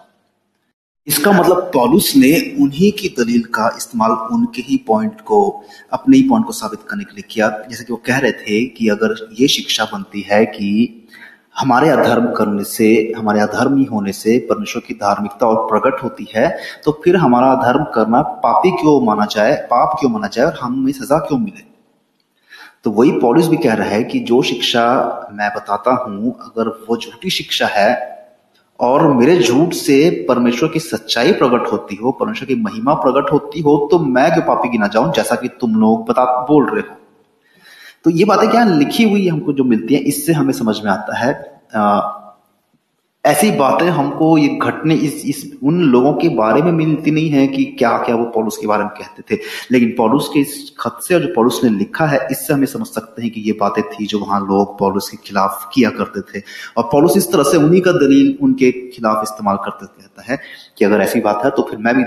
इसका 1.06 1.32
मतलब 1.32 1.70
पॉलुस 1.74 2.12
ने 2.16 2.30
उन्हीं 2.62 2.90
की 2.92 3.08
दलील 3.18 3.42
का 3.54 3.68
इस्तेमाल 3.76 4.10
उनके 4.34 4.62
ही 4.62 4.76
पॉइंट 4.86 5.20
को, 5.20 5.38
अपने 5.92 6.16
ही 6.16 6.28
पॉइंट 6.28 6.46
को 6.46 6.52
साबित 6.52 6.80
करने 6.88 7.04
के 7.04 7.14
लिए 7.14 7.24
किया। 7.30 7.48
जैसे 7.70 7.84
कि 7.84 7.92
वो 7.92 8.00
कह 8.06 8.18
रहे 8.18 8.32
थे 8.32 8.64
कि 8.68 8.88
अगर 8.88 9.14
ये 9.40 9.48
शिक्षा 9.48 9.84
बनती 9.84 10.20
है 10.30 10.44
कि 10.46 10.70
हमारे 11.60 11.88
अधर्म 11.90 12.26
करने 12.32 12.64
से, 12.64 12.88
हमारे 13.16 13.40
अधर्मी 13.40 13.84
होने 13.84 14.12
से 14.12 14.38
परमेश्वर 14.50 14.82
की 14.86 14.94
धार्मिकता 14.94 15.46
और 15.46 15.66
प्रकट 15.68 16.02
होती 16.02 16.26
है 16.34 16.48
तो 16.84 17.00
फिर 17.04 17.16
हमारा 17.16 17.52
अधर्म 17.52 17.84
करना 17.94 18.22
पापी 18.42 18.70
क्यों 18.72 19.00
माना 19.00 19.26
जाए, 19.30 19.54
पाप 19.70 19.96
क्यों 20.00 20.10
माना 20.10 20.28
जाए 20.28 20.46
और 20.46 20.58
हमें 20.62 20.92
सजा 20.92 21.18
क्यों 21.18 21.38
मिले? 21.38 21.75
तो 22.87 22.90
वही 22.90 23.12
पॉलिस 23.12 23.47
भी 23.49 23.57
कह 23.57 23.75
रहा 23.75 23.88
है 23.88 24.02
कि 24.05 24.19
जो 24.23 24.40
शिक्षा 24.43 24.83
मैं 25.33 25.49
बताता 25.55 25.90
हूँ, 26.02 26.33
अगर 26.40 26.69
वो 26.88 26.97
झूठी 26.97 27.31
शिक्षा 27.31 27.66
है 27.66 27.88
और 28.81 29.07
मेरे 29.14 29.37
झूठ 29.38 29.73
से 29.75 29.97
परमेश्वर 30.28 30.69
की 30.69 30.81
सच्चाई 30.81 31.33
प्रकट 31.33 31.73
होती 31.73 31.97
हो, 31.97 32.11
परमेश्वर 32.12 32.49
की 32.49 32.55
महिमा 32.55 32.95
प्रकट 32.95 33.33
होती 33.33 33.61
हो 33.61 33.76
तो 33.93 33.99
मैं 33.99 34.31
क्यों 34.33 34.45
पापी 34.45 34.69
गिना 34.69 34.87
जाऊँ, 34.87 35.12
जैसा 35.12 35.37
कि 35.37 35.49
तुम 35.61 35.75
लोग 35.75 36.07
बता, 36.09 36.25
बोल 36.43 36.69
रहे 36.71 36.83
हो? 36.83 36.97
तो 38.05 38.11
ये 38.11 38.25
बातें 38.25 38.49
क्या 38.50 38.64
लिखी 38.66 39.05
हुई 39.05 39.26
हमको 39.28 39.52
जो 39.52 39.64
मिलती 39.64 39.95
है, 39.95 40.00
इससे 40.02 40.33
हमें 40.33 40.52
समझ 40.52 40.81
में 40.85 40.90
आता 40.93 41.19
है 41.19 41.33
ऐसी 43.26 43.50
बातें 43.50 43.87
हमको 43.87 44.37
ये 44.38 44.49
घटने 44.49 44.95
इस 44.95 45.25
इस, 45.26 45.59
उन 45.62 45.80
लोगों 45.83 46.12
के 46.14 46.28
बारे 46.28 46.62
में 46.62 46.71
मिलती 46.73 47.11
नहीं 47.11 47.28
है 47.30 47.47
कि 47.47 47.64
क्या 47.78 47.97
क्या 47.99 48.14
वो 48.16 48.25
पॉलुस 48.25 48.56
के 48.56 48.66
बारे 48.66 48.85
में 48.85 48.92
कहते 48.99 49.23
थे। 49.30 49.38
लेकिन 49.73 49.95
पॉलुस 49.99 50.28
के 50.35 50.40
इस 50.40 50.73
खत 50.80 50.99
से 51.02 51.21
जो 51.21 51.33
पॉलुस 51.35 51.61
ने 51.64 51.71
लिखा 51.71 52.06
है, 52.06 52.18
इससे 52.30 52.54
हमें 52.54 52.66
समझ 52.66 52.87
सकते 52.87 53.23
हैं 53.23 53.30
कि 53.30 53.40
ये 53.40 53.52
बातें 53.52 53.83
थी 53.85 54.06
जो 54.06 54.18
वहाँ 54.18 54.40
लोग 54.40 54.78
पॉलुस 54.78 55.09
के 55.09 55.16
खिलाफ 55.16 55.68
किया 55.75 55.90
करते 55.90 56.21
थे। 56.21 56.42
और 56.76 56.88
पॉलुस 56.92 57.16
इस 57.16 57.30
तरह 57.33 57.42
से 57.42 57.56
उन्हीं 57.56 57.80
का 57.80 57.92
दलील 57.92 58.37
उनके 58.42 58.71
खिलाफ 58.90 59.23
इस्तेमाल 59.23 59.56
करते 59.56 59.87
कहता 59.87 60.33
है 60.33 60.38
कि 60.78 60.85
अगर 60.85 61.00
ऐसी 61.00 61.21
बात 61.21 61.45
है 61.45 61.50
तो 61.50 61.62
फिर 61.62 61.78
मैं 61.78 61.95
भी 61.97 62.04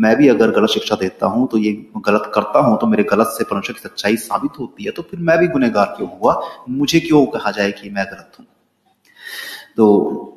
मैं 0.00 0.16
भी 0.16 0.28
अगर 0.28 0.50
गलत 0.50 0.70
शिक्षा 0.70 0.96
देता 0.96 1.26
हूँ 1.26 1.48
तो 1.48 1.58
ये 1.58 1.72
गलत 1.96 2.30
करता 2.34 2.60
हूँ 2.60 2.78
तो 2.78 2.86
मेरे 2.86 3.02
गलत 3.02 3.34
से 3.38 3.44
परमेश्वर 3.44 3.74
की 3.74 3.88
सच्चाई 3.88 4.16
साबित 4.16 4.60
होती 4.60 4.84
है 4.84 4.90
तो 4.90 5.02
फिर 5.02 5.20
मैं 5.20 5.38
भी 5.38 5.46
गुनहगार 5.48 5.94
क्यों 5.96 6.08
हुआ? 6.20 6.40
मुझे 6.68 7.00
क्यों 7.00 7.26
कहा 7.26 7.50
जाए 7.50 7.70
कि 7.72 7.90
मैं 7.90 8.04
गलत 8.04 8.32
हूँ? 8.38 8.46
तो 9.76 10.34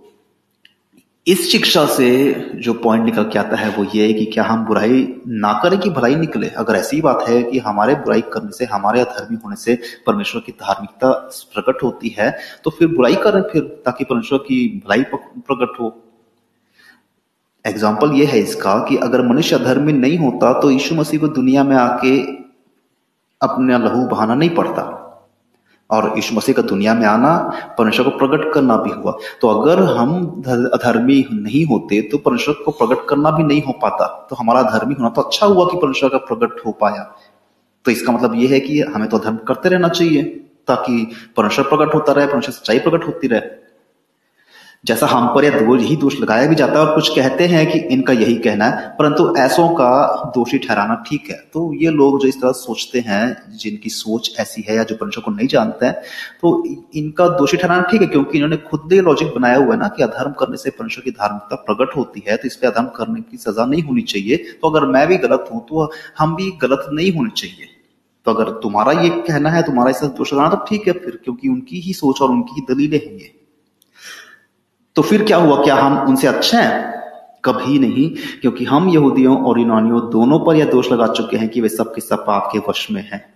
इस 1.28 1.42
शिक्षा 1.51 1.86
से 1.86 2.10
जो 2.58 2.74
पॉइंट 2.74 3.04
निकल 3.06 3.24
के 3.24 3.40
आता 3.40 3.56
है 3.56 3.70
वो 3.72 3.84
ये 3.96 4.06
है 4.08 4.13
कि 4.13 4.25
क्या 4.25 4.44
हम 4.44 4.66
बुराई 4.66 5.06
ना 5.28 5.51
करें 5.63 5.78
कि 5.80 5.90
भलाई 5.90 6.16
निकले? 6.16 6.48
अगर 6.48 6.75
ऐसी 6.75 7.01
बात 7.01 7.25
है 7.28 7.42
कि 7.44 7.60
हमारे 7.60 7.96
बुराई 7.96 8.22
करने 8.34 8.51
से, 8.51 8.66
हमारे 8.66 9.01
अधर्मी 9.01 9.38
होने 9.44 9.56
से 9.56 9.78
परमेश्वर 10.08 10.42
की 10.42 10.51
धार्मिकता 10.51 11.12
प्रकट 11.54 11.84
होती 11.84 12.16
है 12.18 12.32
तो 12.63 12.70
फिर 12.70 12.88
बुराई 12.88 13.16
करें 13.16 13.42
फिर, 13.42 13.62
ताकि 13.86 14.04
परमेश्वर 14.04 14.40
की 14.40 14.82
भलाई 14.88 15.04
प्रकट 15.04 15.80
हो। 15.80 15.94
एग्ज़ाम्पल 17.66 18.12
ये 18.12 18.25
है 18.25 18.40
इसका 18.40 18.78
कि 18.90 18.98
अगर 19.00 19.28
मनुष्य 19.28 19.56
अधर्मी 19.56 19.94
नहीं 19.94 20.18
होता 20.18 20.54
तो 20.62 20.72
यीशु 20.72 20.96
मसीह 20.96 21.20
को 21.20 21.28
दुनिया 21.30 21.63
में 21.63 21.75
आके 21.75 22.18
अपना 23.42 23.78
लहू 23.78 24.06
बहाना 24.08 24.36
नहीं 24.36 24.50
पड़ता। 24.56 24.84
और 25.92 26.12
यीशु 26.16 26.36
मसीह 26.36 26.56
का 26.56 26.62
दुनिया 26.64 26.94
में 26.94 27.06
आना, 27.08 27.32
परमेश्वर 27.78 28.10
को 28.10 28.18
प्रकट 28.18 28.52
करना 28.54 28.76
भी 28.78 28.92
हुआ। 28.92 29.16
तो 29.42 29.48
अगर 29.50 29.82
हम 29.96 30.12
अधर्मी 30.74 31.26
नहीं 31.32 31.66
होते 31.66 32.02
तो 32.02 32.18
परमेश्वर 32.20 32.56
को 32.66 32.72
प्रकट 32.72 33.08
करना 33.10 33.32
भी 33.32 33.44
नहीं 33.44 33.62
हो 33.64 33.74
पाता। 33.82 34.08
तो 34.30 34.36
हमारा 34.36 34.62
धर्मी 34.70 34.94
होना 34.94 35.10
तो 35.10 35.22
अच्छा 35.22 35.46
हुआ 35.46 35.66
कि 35.66 35.78
परमेश्वर 35.78 36.10
का 36.10 36.18
प्रकट 36.26 36.66
हो 36.66 36.72
पाया। 36.82 37.04
तो 37.86 37.92
इसका 37.92 38.12
मतलब 38.12 38.36
यह 38.36 38.52
है 38.52 38.60
कि 38.60 38.80
हमें 38.94 39.08
तो 39.10 39.20
धर्म 39.20 39.38
करते 39.48 39.70
रहना 39.70 39.88
चाहिए, 39.90 40.24
ताकि 40.68 41.08
परमेश्वर 41.38 41.66
प्रकट 41.66 41.94
होता 41.96 42.14
रहे, 42.14 42.28
परमेश्वर 42.28 42.54
सच्चाई 42.54 42.80
प्रकट 42.80 43.08
होती 43.08 43.28
रहे। 43.28 43.42
जैसा 44.86 45.08
हम 45.08 45.28
पर 45.36 45.46
यह 45.46 45.56
यही 45.74 45.96
दोष 45.96 46.20
लगाया 46.20 46.46
भी 46.48 46.56
जाता 46.56 46.74
है 46.74 46.80
और 46.80 46.94
कुछ 46.94 47.10
कहते 47.16 47.48
हैं 47.48 47.66
कि 47.72 47.80
इनका 47.94 48.14
यही 48.14 48.36
कहना 48.38 48.66
है, 48.66 48.88
परंतु 49.00 49.34
ऐसों 49.40 49.68
का 49.72 49.90
दोषी 50.36 50.58
ठहराना 50.60 50.96
ठीक 51.08 51.30
है। 51.30 51.36
तो 51.54 51.74
ये 51.76 51.90
लोग 51.92 52.20
जो 52.22 52.28
इस 52.28 52.40
तरह 52.42 52.52
सोचते 52.54 53.00
हैं, 53.00 53.58
जिनकी 53.58 53.90
सोच 53.92 54.32
ऐसी 54.40 54.66
है 54.70 54.76
या 54.76 54.84
जो 54.84 54.96
परमेश्वर 54.96 55.24
को 55.24 55.32
नहीं 55.32 55.48
जानते 55.48 55.86
हैं 55.86 55.94
तो 56.42 56.64
इनका 56.96 57.28
दोषी 57.30 57.58
ठहराना 57.58 57.82
ठीक 57.84 58.02
है, 58.02 58.08
क्योंकि 58.08 58.38
इन्होंने 58.38 58.58
खुद 58.60 58.94
ही 58.94 59.00
लॉजिक 59.02 59.34
बनाया 59.36 59.58
हुआ 59.58 59.74
है 59.74 59.80
ना 59.80 59.88
कि 59.88 60.04
अधर्म 60.04 60.32
करने 60.40 60.58
से 60.58 60.70
परमेश्वर 60.72 61.04
की 61.04 61.12
धार्मिकता 61.12 61.56
प्रकट 61.68 61.96
होती 61.98 62.24
है 62.28 62.38
तो 62.38 62.48
इस 62.48 62.56
पर 62.56 62.68
अधर्म 62.68 62.88
करने 62.96 63.22
की 63.22 63.38
सजा 63.40 63.66
नहीं 63.66 63.84
होनी 63.84 64.02
चाहिए। 64.04 64.38
तो 64.62 64.70
अगर 64.70 64.86
मैं 64.88 65.08
भी 65.08 65.18
गलत 65.20 65.50
हूँ 65.52 65.66
तो 65.70 65.92
हम 66.20 66.36
भी 66.36 66.50
गलत 66.62 66.88
नहीं 66.92 67.12
होने 67.14 67.30
चाहिए। 67.36 67.68
तो 68.26 68.32
अगर 68.32 68.50
तुम्हारा 68.64 68.92
ये 68.94 69.10
कहना 69.22 69.50
है, 69.50 69.62
तुम्हारा 69.64 69.92
इस 69.92 70.04
दोष 70.04 70.34
लगाना 70.34 70.50
तो 70.50 70.66
ठीक 70.66 70.88
है 70.88 70.94
फिर, 70.96 71.20
क्योंकि 71.24 71.50
उनकी 71.50 71.80
ही 71.82 71.94
सोच 71.94 72.22
और 72.22 72.32
उनकी 72.32 72.56
ही 72.56 72.66
दलीलें 72.70 72.98
हैं 73.00 73.14
ये। 73.14 73.32
तो 74.96 75.02
फिर 75.02 75.24
क्या 75.24 75.38
हुआ? 75.38 75.64
क्या 75.64 75.76
हम 75.76 76.08
उनसे 76.08 76.28
अच्छे 76.28 76.58
हैं? 76.58 76.92
कभी 77.46 77.80
नहीं, 77.80 78.10
क्योंकि 78.42 78.66
हम 78.66 78.90
यहूदियों 78.90 79.38
और 79.38 79.60
यूनानियों 79.60 80.10
दोनों 80.10 80.40
पर 80.40 80.56
यह 80.56 80.66
दोष 80.66 80.92
लगा 80.92 81.08
चुके 81.08 81.38
हैं 81.38 81.50
कि 81.50 81.62
वे 81.62 81.70
सब 81.70 81.96
के 81.96 82.02
सब 82.02 82.26
पाप 82.26 82.50
के 82.54 82.60
वश 82.60 82.92
में 82.92 83.02
हैं। 83.02 83.34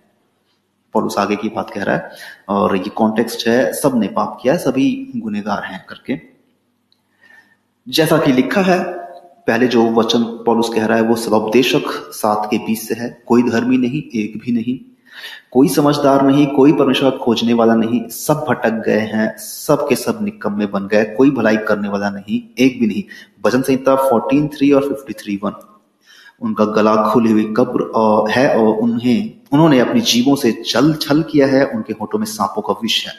पॉलुस 0.94 1.18
आगे 1.18 1.36
की 1.36 1.48
बात 1.48 1.70
कह 1.70 1.82
रहा 1.82 1.96
है, 1.96 2.10
और 2.48 2.76
ये 2.76 2.88
कॉन्टेक्स्ट 2.88 3.48
है 3.48 3.72
सबने 3.72 4.08
पाप 4.08 4.38
किया 4.42 4.54
है, 4.54 4.58
सभी 4.58 5.12
गुनेगार 5.16 5.64
हैं 5.64 5.86
करके। 5.88 6.20
जैसा 7.88 8.18
कि 8.18 8.32
लिखा 8.32 8.60
है, 8.60 8.84
पहले 9.46 9.66
जो 9.66 9.90
वचन 9.90 10.22
पॉलुस 10.22 10.68
कह 10.74 10.86
रहा 10.86 10.96
है, 10.96 11.02
वो 11.02 11.16
सब 11.16 11.32
उपदेशक 11.32 11.88
सात 12.12 12.48
के 12.50 12.58
बीच 12.58 12.78
से 12.78 12.94
है, 12.94 13.22
कोई 13.26 13.42
धर्मी 13.42 13.78
नहीं, 13.78 14.02
एक 14.20 14.38
भी 14.38 14.52
नहीं। 14.52 14.95
कोई 15.52 15.68
समझदार 15.68 16.22
नहीं, 16.26 16.46
कोई 16.46 16.72
परमेश्वर 16.72 17.10
खोजने 17.10 17.52
वाला 17.52 17.74
नहीं, 17.74 18.00
सब 18.08 18.44
भटक 18.48 18.82
गए 18.86 19.00
हैं, 19.12 19.36
सब 19.38 19.86
के 19.88 19.96
सब 19.96 20.18
निकम 20.22 20.58
में 20.58 20.70
बन 20.70 20.86
गए, 20.86 21.04
कोई 21.04 21.30
भलाई 21.30 21.56
करने 21.68 21.88
वाला 21.88 22.10
नहीं, 22.10 22.40
एक 22.58 22.80
भी 22.80 22.86
नहीं। 22.86 23.02
भजन 23.44 23.62
संहिता 23.62 23.96
फोर्टीन 23.96 24.48
थ्री 24.48 24.72
और 24.72 24.88
फिफ्टी 24.88 25.12
थ्री 25.12 25.40
वन 25.44 25.62
उनका 26.42 26.64
गला 26.64 26.94
खुली 27.12 27.30
हुई 27.32 27.44
कब्र 27.56 28.30
है 28.30 28.48
और 28.56 28.74
उन्हें, 28.76 29.32
उन्होंने 29.52 29.78
अपनी 29.80 30.00
जीवों 30.00 30.34
से 30.36 30.52
चल 30.52 30.92
छल 30.94 31.22
किया 31.22 31.46
है, 31.46 31.64
उनके 31.66 31.92
होठों 32.00 32.18
में 32.18 32.26
सांपों 32.26 32.62
का 32.62 32.72
विष 32.72 33.06
है। 33.06 33.12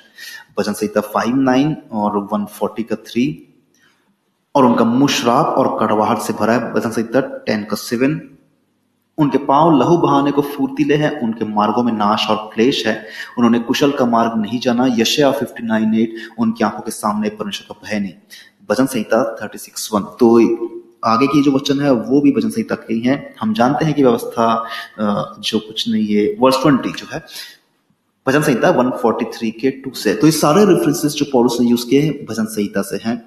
भजन 0.59 0.73
संहिता 0.73 1.01
फाइव 1.01 1.35
नाइन 1.35 1.75
और 1.91 2.17
वन 2.33 2.45
फोर्टी 2.45 2.83
का 2.83 2.95
थ्री 3.07 3.25
और 4.55 4.65
उनका 4.65 4.85
मुशराब 4.85 5.45
और 5.45 5.67
कड़वाहट 5.79 6.17
से 6.17 6.33
भरा 6.33 6.53
है। 6.53 6.71
भजन 6.73 6.91
संहिता 6.91 7.21
टेन 7.45 7.63
का 7.63 7.75
सेवन 7.75 8.19
उनके 9.17 9.37
पाँव 9.37 9.71
लहू 9.79 9.97
बहाने 9.97 10.31
को 10.31 10.41
फूर्तिले 10.41 10.95
हैं, 10.95 11.19
उनके 11.21 11.45
मार्गों 11.45 11.83
में 11.83 11.91
नाश 11.93 12.25
और 12.29 12.49
क्लेश 12.53 12.85
है। 12.87 12.95
उन्होंने 13.37 13.59
कुशल 13.59 13.91
का 13.91 14.05
मार्ग 14.05 14.33
नहीं 14.41 14.59
जाना। 14.59 14.87
यशया 14.97 15.31
फिफ्टी 15.31 15.63
नाइन 15.67 15.93
एट, 15.95 16.15
उनकी 16.39 16.63
आँखों 16.63 16.81
के 16.81 16.91
सामने 16.91 17.29
परमेश्वर 17.29 17.73
का 17.73 17.87
भय 17.87 17.99
नहीं। 17.99 18.13
भजन 18.69 18.85
संहिता 18.85 19.23
थर्टी 19.41 19.57
सिक्स 19.57 19.89
वन। 19.93 20.01
तो 20.19 20.37
आगे 21.05 21.27
की 21.27 21.41
जो 21.43 21.51
वचन 21.51 21.79
है, 21.79 21.91
वो 21.91 22.21
भी 22.21 22.31
भजन 22.31 22.49
संहिता 22.49 22.75
के 22.75 22.93
ही 22.93 22.99
है। 23.01 23.15
हम 23.41 23.53
जानते 23.53 23.85
हैं 23.85 23.93
कि 23.93 24.03
व्यवस्था 24.03 24.45
जो 24.99 25.59
कुछ 25.59 25.87
नहीं 25.89 26.05
है 26.07 26.25
वर्ष 26.39 26.61
ट्वेंटी 26.61 26.89
जो 26.91 27.07
है 27.13 27.23
भजन 28.25 28.41
संहिता 28.41 28.69
143 28.71 29.51
के 29.51 29.69
टू 29.73 29.91
से। 29.95 30.13
तो 30.13 30.27
ये 30.27 30.31
सारे 30.33 30.65
रेफरेंसेस 30.65 31.13
जो 31.13 31.25
पॉलिस 31.33 31.59
ने 31.61 31.67
यूज़ 31.67 31.85
किए 31.89 32.01
हैं 32.01 32.13
भजन 32.25 32.45
संहिता 32.45 32.81
से 32.81 32.99
हैं। 33.03 33.17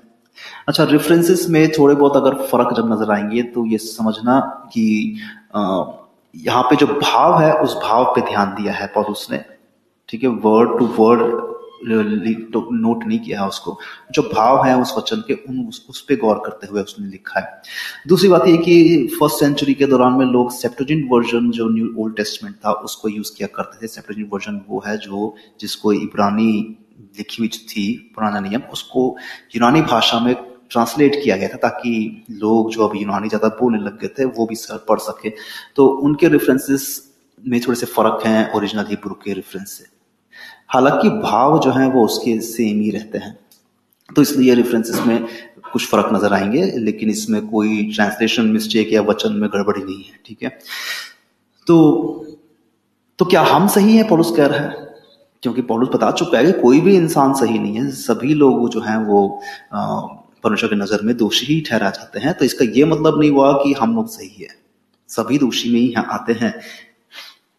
अच्छा 0.69 0.85
रेफरेंसेस 0.85 1.47
में 1.51 1.71
थोड़े 1.73 1.95
बहुत 1.95 2.17
अगर 2.17 2.35
फ़र्क 2.47 2.75
जब 2.77 2.93
नज़र 2.93 3.11
आएँगे 3.13 3.43
तो 3.55 3.67
ये 3.67 3.79
समझना 3.79 4.41
कि 4.73 4.85
यहाँ 6.35 6.63
पे 6.63 6.77
जो 6.77 6.87
भाव 6.87 7.41
है 7.43 7.53
उस 7.55 7.75
भाव 7.83 8.05
पे 8.15 8.21
ध्यान 8.31 8.55
दिया 8.55 8.73
है 8.73 8.87
पॉलुस 8.95 9.27
ने। 9.31 9.45
ठीक 10.09 10.23
है 10.23 10.29
वर्ड 10.45 10.79
टू 10.79 10.87
वर्ड 10.99 11.49
नोट 11.83 13.05
नहीं 13.07 13.19
किया 13.19 13.41
है 13.41 13.47
उसको। 13.49 13.77
जो 14.13 14.23
भाव 14.25 14.65
है 14.65 14.77
उस 14.81 14.95
वचन 14.97 15.23
के 15.29 15.35
उन 15.35 15.65
उस, 15.69 15.87
उस 15.91 16.01
पर 16.01 16.17
गौर 16.21 16.43
करते 16.47 16.67
हुए 16.67 16.83
उसने 16.83 17.07
लिखा 17.07 17.41
है। 17.41 17.63
दूसरी 18.09 18.29
बात 18.29 18.47
ये 18.49 18.57
कि 18.59 19.07
फ़र्स्ट 19.21 19.41
सेंचुरी 19.41 19.75
के 19.75 19.87
दौरान 19.87 20.13
में 20.13 20.25
लोग 20.27 20.51
सेप्टोजिन 20.53 21.07
वर्जन 21.13 21.51
जो 21.51 21.69
न्यू 21.69 21.95
ओल्ड 21.99 22.17
टेस्टमेंट 22.17 22.57
था 22.57 22.73
उसको 22.85 23.09
यूज़ 23.09 23.33
किया 23.37 23.49
करते 23.57 23.83
थे। 23.83 23.89
सेप्टोजिन 23.89 24.29
वर्जन 24.33 24.61
वो 24.69 24.83
है 24.87 24.97
जो 24.99 25.35
जिसको 25.61 25.93
इब्रानी 25.93 26.53
लिखी 27.19 27.37
हुई 27.39 27.49
थी, 27.49 28.13
पुराना 28.15 28.41
नियम, 28.41 28.63
उसको 28.73 29.17
यूनानी 29.57 29.83
भाषा 29.83 30.21
में 30.21 30.35
ट्रांसलेट 30.71 31.23
किया 31.23 31.37
गया 31.37 31.49
था 31.49 31.57
ताकि 31.57 32.25
लोग 32.31 32.71
जो 32.73 32.87
अब 32.87 32.97
यूनानी 32.97 33.29
ज़्यादा 33.29 33.49
बोलने 33.49 33.79
लग 33.79 33.99
गए 34.01 34.09
थे, 34.09 34.25
वो 34.25 34.47
भी 34.47 34.55
सर 34.55 34.85
पढ़ 34.89 34.99
सके। 34.99 35.31
तो 35.77 35.87
उनके 35.87 36.29
रेफरेंसेस 36.29 37.13
में 37.49 37.61
थोड़े 37.61 37.79
से 37.79 37.87
फ़र्क 37.87 38.27
हैं 38.27 38.53
ओरिजिनल 38.53 38.87
हिब्रू 38.89 39.15
के 39.15 39.33
रेफरेंस 39.33 39.73
से। 39.73 39.85
हालाँकि 40.69 41.09
भाव 41.09 41.59
जो 41.61 41.71
है, 41.71 41.89
वो 41.89 42.05
उसके 42.05 42.41
सेम 42.41 42.81
ही 42.81 42.91
रहते 42.91 43.19
हैं। 43.19 43.39
तो 44.09 44.23
इसलिए 44.23 44.55
रेफरेंसेस 44.55 45.01
में 45.07 45.27
कुछ 45.73 45.87
फ़र्क 45.87 46.09
नज़र 46.13 46.33
आएँगे, 46.33 46.65
लेकिन 46.77 47.11
इसमें 47.11 47.47
कोई 47.47 47.93
ट्रांसलेशन 47.95 48.47
मिस्टेक 48.47 48.93
या 48.93 49.03
वचन 49.03 49.33
में 49.33 49.49
गड़बड़ी 49.51 49.83
नहीं 49.83 50.05
है, 50.05 50.19
ठीक 50.27 50.43
है? 50.43 50.59
तो 51.67 52.27
तो 53.19 53.25
क्या 53.25 53.43
हम 53.43 53.67
सही 53.69 53.97
हैं? 53.97 54.09
पॉलुस 54.09 54.33
कह 54.37 54.47
रहा 54.47 54.59
है। 54.59 54.90
क्योंकि 55.43 55.63
पॉलुस 55.63 55.89
बता 55.89 56.11
चुका 56.11 56.39
है 56.39 56.45
कि 56.45 56.61
कोई 56.61 56.81
भी 56.81 56.97
इंसान 56.97 57.33
सही 57.35 57.59
नहीं 57.59 57.75
है। 57.75 57.91
सभी 57.91 58.35
लोग 58.35 58.69
जो 58.71 58.81
हैं 58.81 58.97
वो 59.07 59.41
परमेश्वर 59.75 60.71
की 60.71 60.77
नज़र 60.77 61.03
में 61.05 61.17
दोषी 61.17 61.47
ही 61.47 61.61
ठहरा 61.61 61.91
जाते 61.91 62.21
हैं। 62.21 62.35
तो 62.35 62.45
इसका 62.45 62.65
ये 62.77 62.85
मतलब 62.85 63.21
नहीं 63.21 63.31
हुआ 63.31 63.53
कि 63.53 63.73
हम 63.73 63.95
लोग 63.97 64.09
सही 64.09 64.43
है। 64.43 64.49
सभी 65.09 65.39
दोषी 65.39 65.73
में 65.73 65.81
ही 65.81 65.93
आते 65.93 66.33
हैं। 66.33 66.55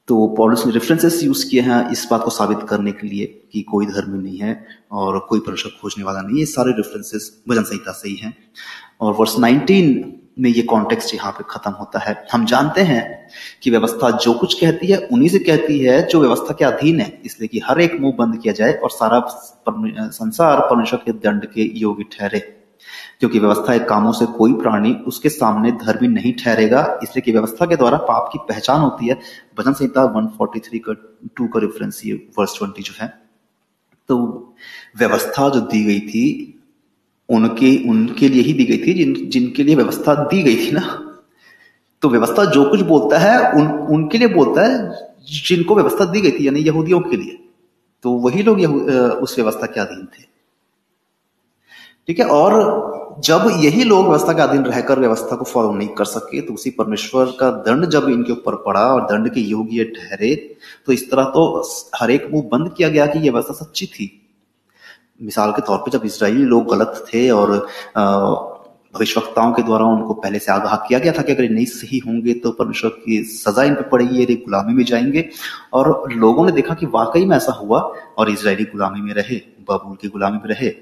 तो 0.08 0.28
पॉलिस 0.38 0.66
ने 0.66 0.72
रेफरेंसेस 0.72 1.24
यूज़ 1.24 1.46
किए 1.50 1.62
हैं 1.62 1.90
इस 1.92 2.08
बात 2.12 2.24
को 2.24 2.30
साबित 2.30 2.66
करने 2.70 2.92
के 2.92 3.08
लिए 3.08 3.26
कि 3.54 3.62
कोई 3.62 3.86
धर्म 3.86 4.16
नहीं 4.16 4.38
है 4.38 4.66
और 4.92 5.20
कोई 5.30 5.40
परमेश्वर 5.40 5.72
खोजने 5.82 6.04
वाला 6.04 6.22
नहीं 6.22 6.40
है। 6.40 6.46
सारे 6.46 6.72
रेफरेंसेस 6.72 7.32
भजन 7.50 7.64
संहिता 7.64 7.92
से 7.92 8.10
ही 8.10 8.16
हैं। 8.16 8.34
और 9.02 9.14
वर्ष 9.14 9.36
19 9.40 10.04
में 10.40 10.50
ये 10.50 10.62
कॉन्टेक्स्ट 10.62 11.16
यहाँ 11.16 11.32
पे 11.32 11.44
खत्म 11.50 11.72
होता 11.72 12.00
है। 12.00 12.28
हम 12.34 12.46
जानते 12.46 12.82
हैं 12.82 13.28
कि 13.64 13.70
व्यवस्था 13.70 14.10
जो 14.12 14.34
कुछ 14.34 14.62
कहती 14.62 14.88
है, 14.88 14.98
उन्हीं 14.98 15.30
से 15.30 15.40
कहती 15.40 15.80
है 15.80 16.08
जो 16.08 16.20
व्यवस्था 16.20 16.54
के 16.54 16.66
अधीन 16.66 17.00
है। 17.00 17.22
इसलिए 17.26 17.48
कि 17.48 17.60
हर 17.60 17.82
एक 17.82 18.00
मुँह 18.02 18.14
बंद 18.20 18.38
किया 18.38 18.54
जाए 18.54 18.74
और 18.74 18.90
सारा 18.90 19.20
संसार 20.10 20.60
परमेश्वर 20.60 21.00
के 21.06 21.12
दंड 21.12 21.46
के 21.46 21.80
योग्य 21.80 22.06
ठहरे। 22.12 22.40
क्योंकि 23.20 23.40
व्यवस्था 23.40 23.74
एक 23.74 23.90
कामों 23.90 24.12
से 24.12 24.26
कोई 24.26 24.54
प्राणी 24.54 24.94
उसके 24.94 25.30
सामने 25.30 25.72
धर्मी 25.72 26.08
नहीं 26.08 26.34
ठहरेगा। 26.34 27.00
इसलिए 27.04 27.22
कि 27.22 27.32
व्यवस्था 27.32 27.66
के 27.66 27.76
द्वारा 27.76 27.98
पाप 27.98 28.30
की 28.34 28.40
पहचान 28.40 28.82
होती 28.82 29.08
है। 29.08 29.20
भजन 29.60 29.74
संहिता 29.74 30.04
143 30.04 30.80
का 30.80 30.94
टू 31.36 31.48
का 31.48 31.60
रेफरेंस 31.60 32.02
ये 32.06 32.14
वर्स 32.40 32.60
20 32.62 32.82
जो 32.82 32.94
है। 33.02 33.14
तो 34.08 34.18
व्यवस्था 34.98 35.50
जो 35.50 35.60
दी 35.62 35.84
गई 35.84 36.00
थी 36.00 36.58
उनके 37.32 37.76
उनके 37.90 38.30
लिए 38.30 38.42
ही 38.44 38.54
दी 38.54 38.66
गई 38.66 38.78
थी, 38.78 38.94
जिन, 38.94 39.14
जिनके 39.30 39.64
लिए 39.64 39.76
व्यवस्था 39.76 40.16
दी 40.24 40.42
गई 40.44 40.56
थी 40.58 40.72
ना। 40.72 40.82
तो 42.04 42.10
व्यवस्था 42.10 42.46
जो 42.48 42.64
कुछ 42.70 42.82
बोलता 42.84 43.18
है, 43.20 43.52
उन, 43.52 43.68
उनके 43.68 44.18
लिए 44.18 44.28
बोलता 44.30 44.62
है, 44.62 45.10
जिनको 45.40 45.76
व्यवस्था 45.76 46.06
दी 46.06 46.22
गई 46.22 46.32
थी, 46.32 46.48
यानी 46.48 46.60
यहूदियों 46.60 47.00
के 47.02 47.18
लिए। 47.18 47.38
तो 48.04 48.12
वही 48.12 48.44
लोग 48.44 48.60
उस 49.24 49.36
व्यवस्था 49.36 49.66
के 49.66 49.80
अधीन 49.80 50.06
थे। 50.08 50.30
ठीक 52.08 52.20
है, 52.20 52.26
और 52.26 53.20
जब 53.26 53.48
यही 53.64 53.84
लोग 53.84 54.06
व्यवस्था 54.06 54.34
के 54.34 54.42
अधीन 54.42 54.64
रहकर 54.64 55.00
व्यवस्था 55.00 55.36
को 55.36 55.46
फॉलो 55.46 55.72
नहीं 55.74 55.88
कर 55.88 56.06
सके 56.06 56.42
तो 56.42 56.54
उसी 56.54 56.70
परमेश्वर 56.70 57.34
का 57.40 57.50
दंड 57.66 57.86
जब 57.86 58.08
इनके 58.10 58.32
ऊपर 58.32 58.56
पड़ा 58.56 58.82
और 58.86 59.02
दंड 59.06 59.30
के 59.34 59.42
योग्य 59.42 59.84
ठहरे 59.98 60.36
तो 60.86 60.94
इस 60.94 61.10
तरह 61.12 61.24
तो 61.26 61.44
हर 61.96 62.12
एक 62.12 62.28
मुँह 62.34 62.50
बंद 62.52 62.74
किया 62.78 62.90
गया 62.90 63.06
कि 63.06 63.20
यह 63.20 63.32
व्यवस्था 63.32 63.54
सच्ची 63.54 63.86
थी। 63.86 64.21
मिसाल 65.22 65.52
के 65.52 65.62
तौर 65.62 65.78
पे 65.78 65.92
जब 65.92 66.06
इसराइली 66.06 66.44
लोग 66.44 66.76
गलत 66.76 67.06
थे 67.08 67.30
और 67.30 67.58
भविष्यवक्ताओं 68.96 69.54
के 69.54 69.64
द्वारा 69.64 69.86
उनको 69.86 70.14
पहले 70.14 70.40
से 70.40 70.52
आगाह 70.52 70.76
किया 70.76 71.00
गया 71.00 71.12
था 71.14 71.22
कि 71.22 71.32
अगर 71.32 71.44
ये 71.44 71.50
नहीं 71.50 71.66
सही 71.66 71.98
होंगे 71.98 72.34
तो 72.34 72.52
परमेश्वर 72.52 72.92
की 72.92 73.24
सजा 73.24 73.64
इन 73.64 73.76
पर 73.76 73.82
पड़ेगी, 73.82 74.20
ये 74.20 74.36
गुलामी 74.36 74.74
में 74.74 74.84
जाएँगे। 74.84 75.30
और 75.74 76.12
लोगों 76.14 76.46
ने 76.46 76.52
देखा 76.52 76.74
कि 76.74 76.86
वाकई 76.86 77.26
में 77.26 77.36
ऐसा 77.38 77.52
हुआ 77.52 77.80
और 78.18 78.30
इसराइली 78.30 78.64
गुलामी 78.64 79.02
में 79.02 79.14
रहे, 79.14 79.42
बबूल 79.70 79.96
की 80.02 80.08
गुलामी 80.08 80.38
में 80.38 80.56
रहे। 80.56 80.74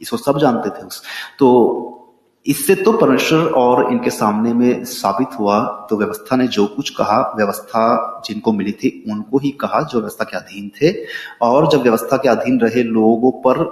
इसको 0.00 0.16
सब 0.16 0.38
जानते 0.38 0.70
थे 0.70 0.86
उस। 0.86 1.02
तो 1.38 2.03
इससे 2.46 2.74
तो 2.74 2.92
परमेश्वर 2.92 3.46
और 3.56 3.90
इनके 3.92 4.10
सामने 4.10 4.52
में 4.54 4.84
साबित 4.84 5.38
हुआ 5.38 5.60
तो 5.90 5.96
व्यवस्था 5.96 6.36
ने 6.36 6.46
जो 6.48 6.66
कुछ 6.66 6.90
कहा, 6.90 7.20
व्यवस्था 7.36 8.22
जिनको 8.26 8.52
मिली 8.52 8.72
थी, 8.72 9.04
उनको 9.10 9.38
ही 9.38 9.50
कहा, 9.60 9.80
जो 9.82 9.98
व्यवस्था 9.98 10.24
के 10.24 10.36
अधीन 10.36 10.70
थे। 10.76 10.92
और 11.42 11.68
जब 11.72 11.82
व्यवस्था 11.82 12.16
के 12.16 12.28
अधीन 12.28 12.60
रहे 12.60 12.82
लोगों 12.82 13.30
पर, 13.42 13.62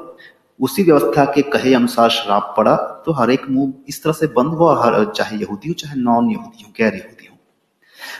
उसी 0.60 0.82
व्यवस्था 0.82 1.24
के 1.24 1.42
कहे 1.42 1.74
अनुसार 1.74 2.08
श्राप 2.10 2.54
पड़ा 2.56 2.74
तो 3.06 3.12
हर 3.12 3.30
एक 3.30 3.48
मुँह 3.50 3.72
इस 3.88 4.02
तरह 4.02 4.12
से 4.12 4.26
बंद 4.28 4.54
हुआ, 4.54 4.74
हर, 4.84 5.04
चाहे 5.06 5.36
यहूदी 5.36 5.68
हो 5.68 5.74
चाहे 5.74 6.00
नॉन 6.00 6.30
यहूदी 6.30 6.64
हो 6.64 6.72
गैर 6.78 6.94
यहूदी 6.94 7.26
हो 7.26 7.36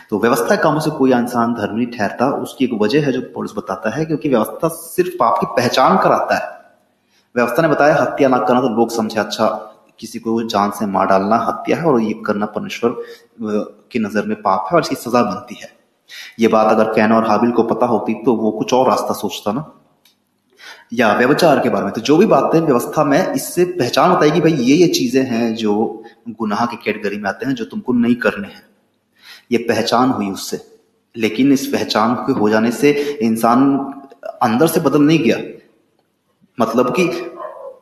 तो 0.09 0.19
व्यवस्था 0.19 0.55
कामों 0.55 0.79
से 0.79 0.91
कोई 0.91 1.13
इंसान 1.13 1.53
धर्म 1.53 1.75
नहीं 1.75 1.87
ठहरता, 1.87 2.29
उसकी 2.33 2.65
एक 2.65 2.73
वजह 2.81 3.05
है 3.05 3.11
जो 3.11 3.21
पुलिस 3.33 3.51
बताता 3.57 3.89
है, 3.89 4.05
क्योंकि 4.05 4.29
व्यवस्था 4.29 4.67
सिर्फ़ 4.67 5.17
पाप 5.19 5.37
की 5.39 5.45
पहचान 5.57 5.97
कराता 5.97 6.35
है। 6.35 6.51
व्यवस्था 7.35 7.61
ने 7.61 7.67
बताया, 7.67 7.95
हत्या 7.95 8.29
ना 8.29 8.37
करना 8.39 8.61
तो 8.61 8.69
लोग 8.69 8.91
समझे 8.91 9.19
अच्छा 9.19 9.47
किसी 9.99 10.19
को 10.19 10.41
जान 10.49 10.71
से 10.71 10.85
मार 10.87 11.07
डालना 11.07 11.37
हत्या 11.39 11.77
है 11.77 11.85
और 11.85 12.01
ये 12.01 12.13
करना 12.25 12.45
परमेश्वर 12.47 12.95
की 13.91 13.99
नज़र 13.99 14.25
में 14.25 14.35
पाप 14.41 14.67
है 14.67 14.75
और 14.75 14.81
इसकी 14.81 14.95
सजा 14.97 15.21
बनती 15.23 15.55
है। 15.55 15.71
ये 16.39 16.47
बात 16.47 16.71
अगर 16.71 16.91
कैन 16.93 17.11
और 17.11 17.27
हाबिल 17.27 17.51
को 17.51 17.63
पता 17.65 17.85
होती 17.85 18.13
तो 18.23 18.35
वो 18.35 18.51
कुछ 18.51 18.73
और 18.73 18.89
रास्ता 18.89 19.13
सोचता 19.15 19.51
ना। 19.51 19.71
या 20.93 21.13
व्यवचार 21.13 21.59
के 21.59 21.69
बारे 21.69 21.85
में 21.85 21.93
तो 21.93 22.01
जो 22.01 22.17
भी 22.17 22.25
बातें 22.27 22.59
व्यवस्था 22.59 23.03
में 23.03 23.33
इससे 23.33 23.63
पहचान 23.67 24.11
है 24.23 24.29
कि 24.31 24.41
भाई 24.41 24.51
ये 24.53 24.75
ये 24.75 24.87
चीज़ें 24.89 25.23
हैं 25.25 25.53
जो 25.55 25.73
गुनाह 26.31 26.65
की 26.65 26.77
कैटेगरी 26.83 27.17
में 27.17 27.29
आते 27.29 27.45
हैं, 27.45 27.55
जो 27.55 27.65
तुमको 27.65 27.93
नहीं 27.93 28.15
करने 28.17 28.47
हैं। 28.47 28.63
ये 29.51 29.57
पहचान 29.59 30.09
हुई 30.09 30.29
उससे, 30.31 30.59
लेकिन 31.15 31.51
इस 31.53 31.65
पहचान 31.67 32.13
के 32.17 32.33
हो 32.33 32.49
जाने 32.49 32.71
से 32.73 32.91
इंसान 33.21 33.77
अंदर 34.43 34.67
से 34.67 34.79
बदल 34.81 35.01
नहीं 35.01 35.19
गया। 35.19 35.37
मतलब 36.57 36.93
कि 36.95 37.07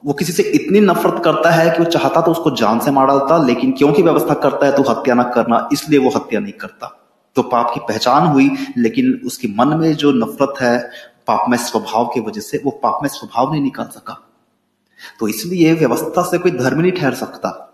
वो 0.03 0.13
किसी 0.13 0.33
से 0.33 0.43
इतनी 0.43 0.79
नफरत 0.79 1.23
करता 1.23 1.49
है 1.49 1.69
कि 1.71 1.83
वो 1.83 1.89
चाहता 1.89 2.21
तो 2.21 2.31
उसको 2.31 2.51
जान 2.51 2.79
से 2.79 2.91
मार 2.91 3.07
डालता, 3.07 3.37
लेकिन 3.37 3.71
क्योंकि 3.71 4.01
व्यवस्था 4.01 4.33
करता 4.33 4.65
है 4.65 4.71
तो 4.71 4.83
हत्या 4.83 5.13
ना 5.13 5.23
करना, 5.23 5.69
इसलिए 5.73 5.99
वो 5.99 6.09
हत्या 6.09 6.39
नहीं 6.39 6.53
करता। 6.53 6.97
तो 7.35 7.41
पाप 7.41 7.71
की 7.73 7.79
पहचान 7.79 8.27
हुई, 8.27 8.49
लेकिन 8.77 9.21
उसके 9.25 9.47
मन 9.47 9.67
में 9.67 9.93
जो 9.93 10.11
नफरत 10.11 10.61
है, 10.61 10.89
पाप 11.27 11.45
में 11.49 11.57
स्वभाव 11.57 12.05
की 12.05 12.19
वजह 12.19 12.41
से 12.41 12.61
वो 12.65 12.71
पाप 12.71 12.99
में 13.03 13.09
स्वभाव 13.09 13.51
नहीं 13.51 13.61
निकाल 13.61 13.85
सका। 13.85 14.17
तो 15.19 15.27
इसलिए 15.27 15.73
व्यवस्था 15.73 16.21
से 16.21 16.37
कोई 16.37 16.51
धर्म 16.51 16.81
नहीं 16.81 16.91
ठहर 16.91 17.13
सकता। 17.13 17.70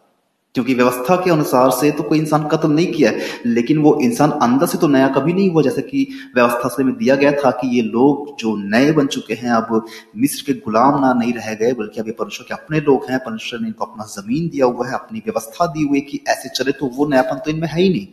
क्योंकि 0.58 0.74
व्यवस्था 0.74 1.16
के 1.16 1.32
अनुसार 1.32 1.72
से 1.72 1.90
तो 1.92 2.04
कोई 2.04 2.20
इंसान 2.20 2.48
कत्ल 2.48 2.70
नहीं 2.70 2.92
किया 2.94 3.10
है, 3.10 3.26
लेकिन 3.46 3.78
वो 3.78 3.92
इंसान 4.02 4.32
अंदर 4.34 4.66
से 4.68 4.78
तो 4.78 4.88
नया 4.88 5.08
कभी 5.08 5.34
नहीं 5.34 5.50
हुआ, 5.50 5.62
जैसे 5.64 5.82
कि 5.82 6.08
व्यवस्था 6.36 6.70
से 6.70 6.84
में 6.84 6.94
दिया 6.98 7.16
गया 7.16 7.32
था 7.34 7.52
कि 7.52 7.68
ये 7.76 7.82
लोग 7.84 8.36
जो 8.40 8.56
नए 8.58 8.92
बन 8.92 9.08
चुके 9.08 9.34
हैं, 9.34 9.52
अब 9.52 9.86
मिस्र 10.18 10.44
के 10.46 10.54
गुलाम 10.60 11.00
ना 11.02 11.14
नहीं 11.14 11.34
रह 11.34 11.54
गए, 11.54 11.74
बल्कि 11.74 12.00
अब 12.02 12.08
ये 12.08 12.14
परमेश्वर 12.14 12.46
के 12.48 12.54
अपने 12.54 12.80
लोग 12.82 13.06
हैं, 13.10 13.20
परमेश्वर 13.20 13.60
ने 13.60 13.68
इनको 13.68 13.86
अपना 13.86 14.06
ज़मीन 14.12 14.48
दिया 14.50 14.66
हुआ 14.66 14.88
है, 14.88 14.94
अपनी 14.94 15.20
व्यवस्था 15.26 15.66
दी 15.68 15.88
हुई 15.88 16.02
कि 16.02 16.20
ऐसे 16.30 16.50
चले 16.56 16.72
तो 16.72 16.92
वो 16.96 17.08
नयापन 17.08 17.42
तो 17.46 17.52
इनमें 17.52 17.68
है 17.68 17.82
ही 17.82 17.90
नहीं। 17.90 18.08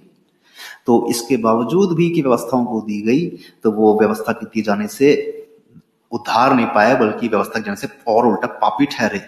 तो 0.86 1.06
इसके 1.10 1.36
बावजूद 1.42 1.96
भी 1.96 2.10
कि 2.10 2.22
व्यवस्थाओं 2.22 2.64
को 2.64 2.80
दी 2.80 3.00
गई 3.02 3.26
तो 3.64 3.70
वो 3.72 3.98
व्यवस्था 4.00 4.32
की 4.32 4.46
दी 4.46 4.62
जाने 4.62 4.86
से 4.88 5.12
उद्धार 6.12 6.54
नहीं 6.54 6.66
पाया 6.74 6.94
बल्कि 6.96 7.28
व्यवस्था 7.28 7.58
के 7.58 7.64
जाने 7.64 7.76
से 7.76 7.88
और 8.08 8.26
उल्टा 8.26 8.46
पापी 8.58 8.86
ठहरे। 8.86 9.20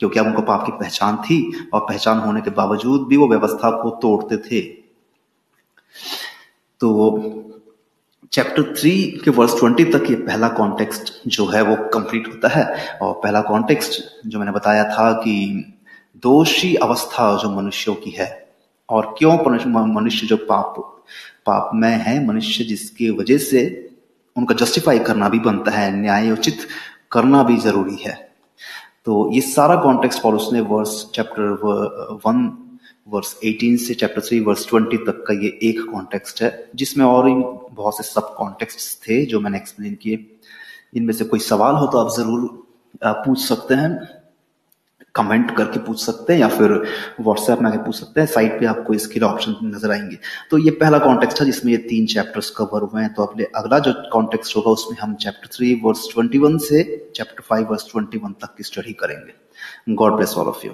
क्योंकि 0.00 0.18
अब 0.18 0.26
उनको 0.26 0.42
पाप 0.42 0.66
की 0.66 0.72
पहचान 0.72 1.16
थी 1.16 1.68
और 1.74 1.80
पहचान 1.80 2.18
होने 2.18 2.40
के 2.40 2.50
बावजूद 2.50 3.06
भी 3.08 3.16
वो 3.16 3.28
व्यवस्था 3.28 3.70
को 3.70 3.90
तोड़ते 3.90 4.36
थे। 4.36 4.60
तो 6.80 7.46
चैप्टर 8.32 8.62
थ्री 8.62 9.20
के 9.24 9.30
वर्स 9.30 9.58
ट्वेंटी 9.58 9.84
तक 9.84 10.04
ये 10.10 10.16
पहला 10.16 10.48
कॉन्टेक्स्ट 10.48 11.12
जो 11.26 11.46
है 11.46 11.62
वो 11.62 11.76
कंप्लीट 11.76 12.28
होता 12.28 12.48
है। 12.48 12.98
और 12.98 13.20
पहला 13.24 13.40
कॉन्टेक्स्ट 13.40 14.00
जो 14.26 14.38
मैंने 14.38 14.52
बताया 14.52 14.84
था 14.84 15.12
कि 15.12 15.64
दोषी 16.22 16.74
अवस्था 16.74 17.36
जो 17.36 17.50
मनुष्यों 17.50 17.94
की 17.94 18.10
है, 18.10 18.48
और 18.88 19.14
क्यों 19.18 19.36
मनुष्य 19.94 20.26
जो 20.26 20.36
पाप 20.36 20.74
पाप 21.46 21.70
में 21.74 21.90
है, 21.90 22.26
मनुष्य 22.26 22.64
जिसकी 22.64 23.10
वजह 23.10 23.38
से 23.38 23.90
उनका 24.36 24.54
जस्टिफाई 24.54 24.98
करना 24.98 25.28
भी 25.28 25.38
बनता 25.38 25.70
है 25.70 25.96
न्याय 25.96 26.30
उचित 26.30 26.66
करना 27.12 27.42
भी 27.42 27.56
ज़रूरी 27.56 27.96
है। 27.96 28.29
तो 29.10 29.30
ये 29.32 29.40
सारा 29.40 29.74
कॉन्टेक्स्ट 29.82 30.22
पॉलिस 30.22 30.42
ने 30.52 30.60
वर्स 30.70 30.90
चैप्टर 31.14 32.18
वन 32.24 32.36
वर्स 33.08 33.34
18 33.44 33.76
से 33.76 33.94
चैप्टर 33.94 34.20
थ्री 34.20 34.38
वर्स 34.40 34.66
20 34.66 34.98
तक 35.06 35.24
का 35.28 35.34
ये 35.34 35.48
एक 35.62 35.80
कॉन्टेक्स्ट 35.92 36.42
है, 36.42 36.50
जिसमें 36.74 37.04
और 37.06 37.28
ही 37.28 37.34
बहुत 37.34 37.96
से 37.96 38.02
सब 38.02 38.34
कॉन्टेक्स्ट 38.36 39.02
थे 39.02 39.24
जो 39.26 39.40
मैंने 39.40 39.58
एक्सप्लेन 39.58 39.94
किए। 40.02 40.26
इनमें 40.96 41.12
से 41.14 41.24
कोई 41.24 41.40
सवाल 41.40 41.74
हो 41.74 41.86
तो 41.86 41.98
आप 41.98 42.12
ज़रूर 42.16 42.46
पूछ 43.04 43.38
सकते 43.40 43.74
हैं। 43.74 43.90
कमेंट 45.14 45.56
करके 45.56 45.78
पूछ 45.78 46.00
सकते 46.00 46.32
हैं 46.32 46.40
या 46.40 46.48
फिर 46.48 46.72
व्हाट्सएप 47.20 47.60
में 47.60 47.70
आके 47.70 47.78
पूछ 47.78 47.94
सकते 47.96 48.20
हैं। 48.20 48.26
साइट 48.26 48.58
पे 48.60 48.66
आपको 48.66 48.94
इसके 48.94 49.20
लिए 49.20 49.28
ऑप्शन 49.28 49.56
नज़र 49.64 49.90
आएँगे। 49.90 50.18
तो 50.50 50.58
ये 50.58 50.70
पहला 50.80 50.98
कॉन्टेक्स्ट 50.98 51.40
था 51.40 51.44
जिसमें 51.44 51.72
ये 51.72 51.78
तीन 51.88 52.06
चैप्टर्स 52.06 52.50
कवर 52.50 52.82
हुए 52.82 53.02
हैं। 53.02 53.12
तो 53.14 53.24
अपने 53.24 53.46
अगला 53.56 53.78
जो 53.78 53.92
कॉन्टेक्स्ट 54.12 54.56
होगा 54.56 54.70
उसमें 54.70 54.98
हम 54.98 55.14
chapter 55.14 55.56
three 55.56 55.74
verse 55.84 56.08
twenty 56.12 56.38
one 56.38 56.58
से 56.58 56.84
chapter 57.16 57.42
five 57.42 57.70
verse 57.70 57.90
twenty 57.90 58.18
one 58.18 58.32
तक 58.42 58.54
की 58.56 58.64
स्टडी 58.64 58.92
करेंगे। 59.00 59.94
God 59.94 60.16
bless 60.16 60.34
all 60.38 60.46
of 60.46 60.66
you 60.66 60.72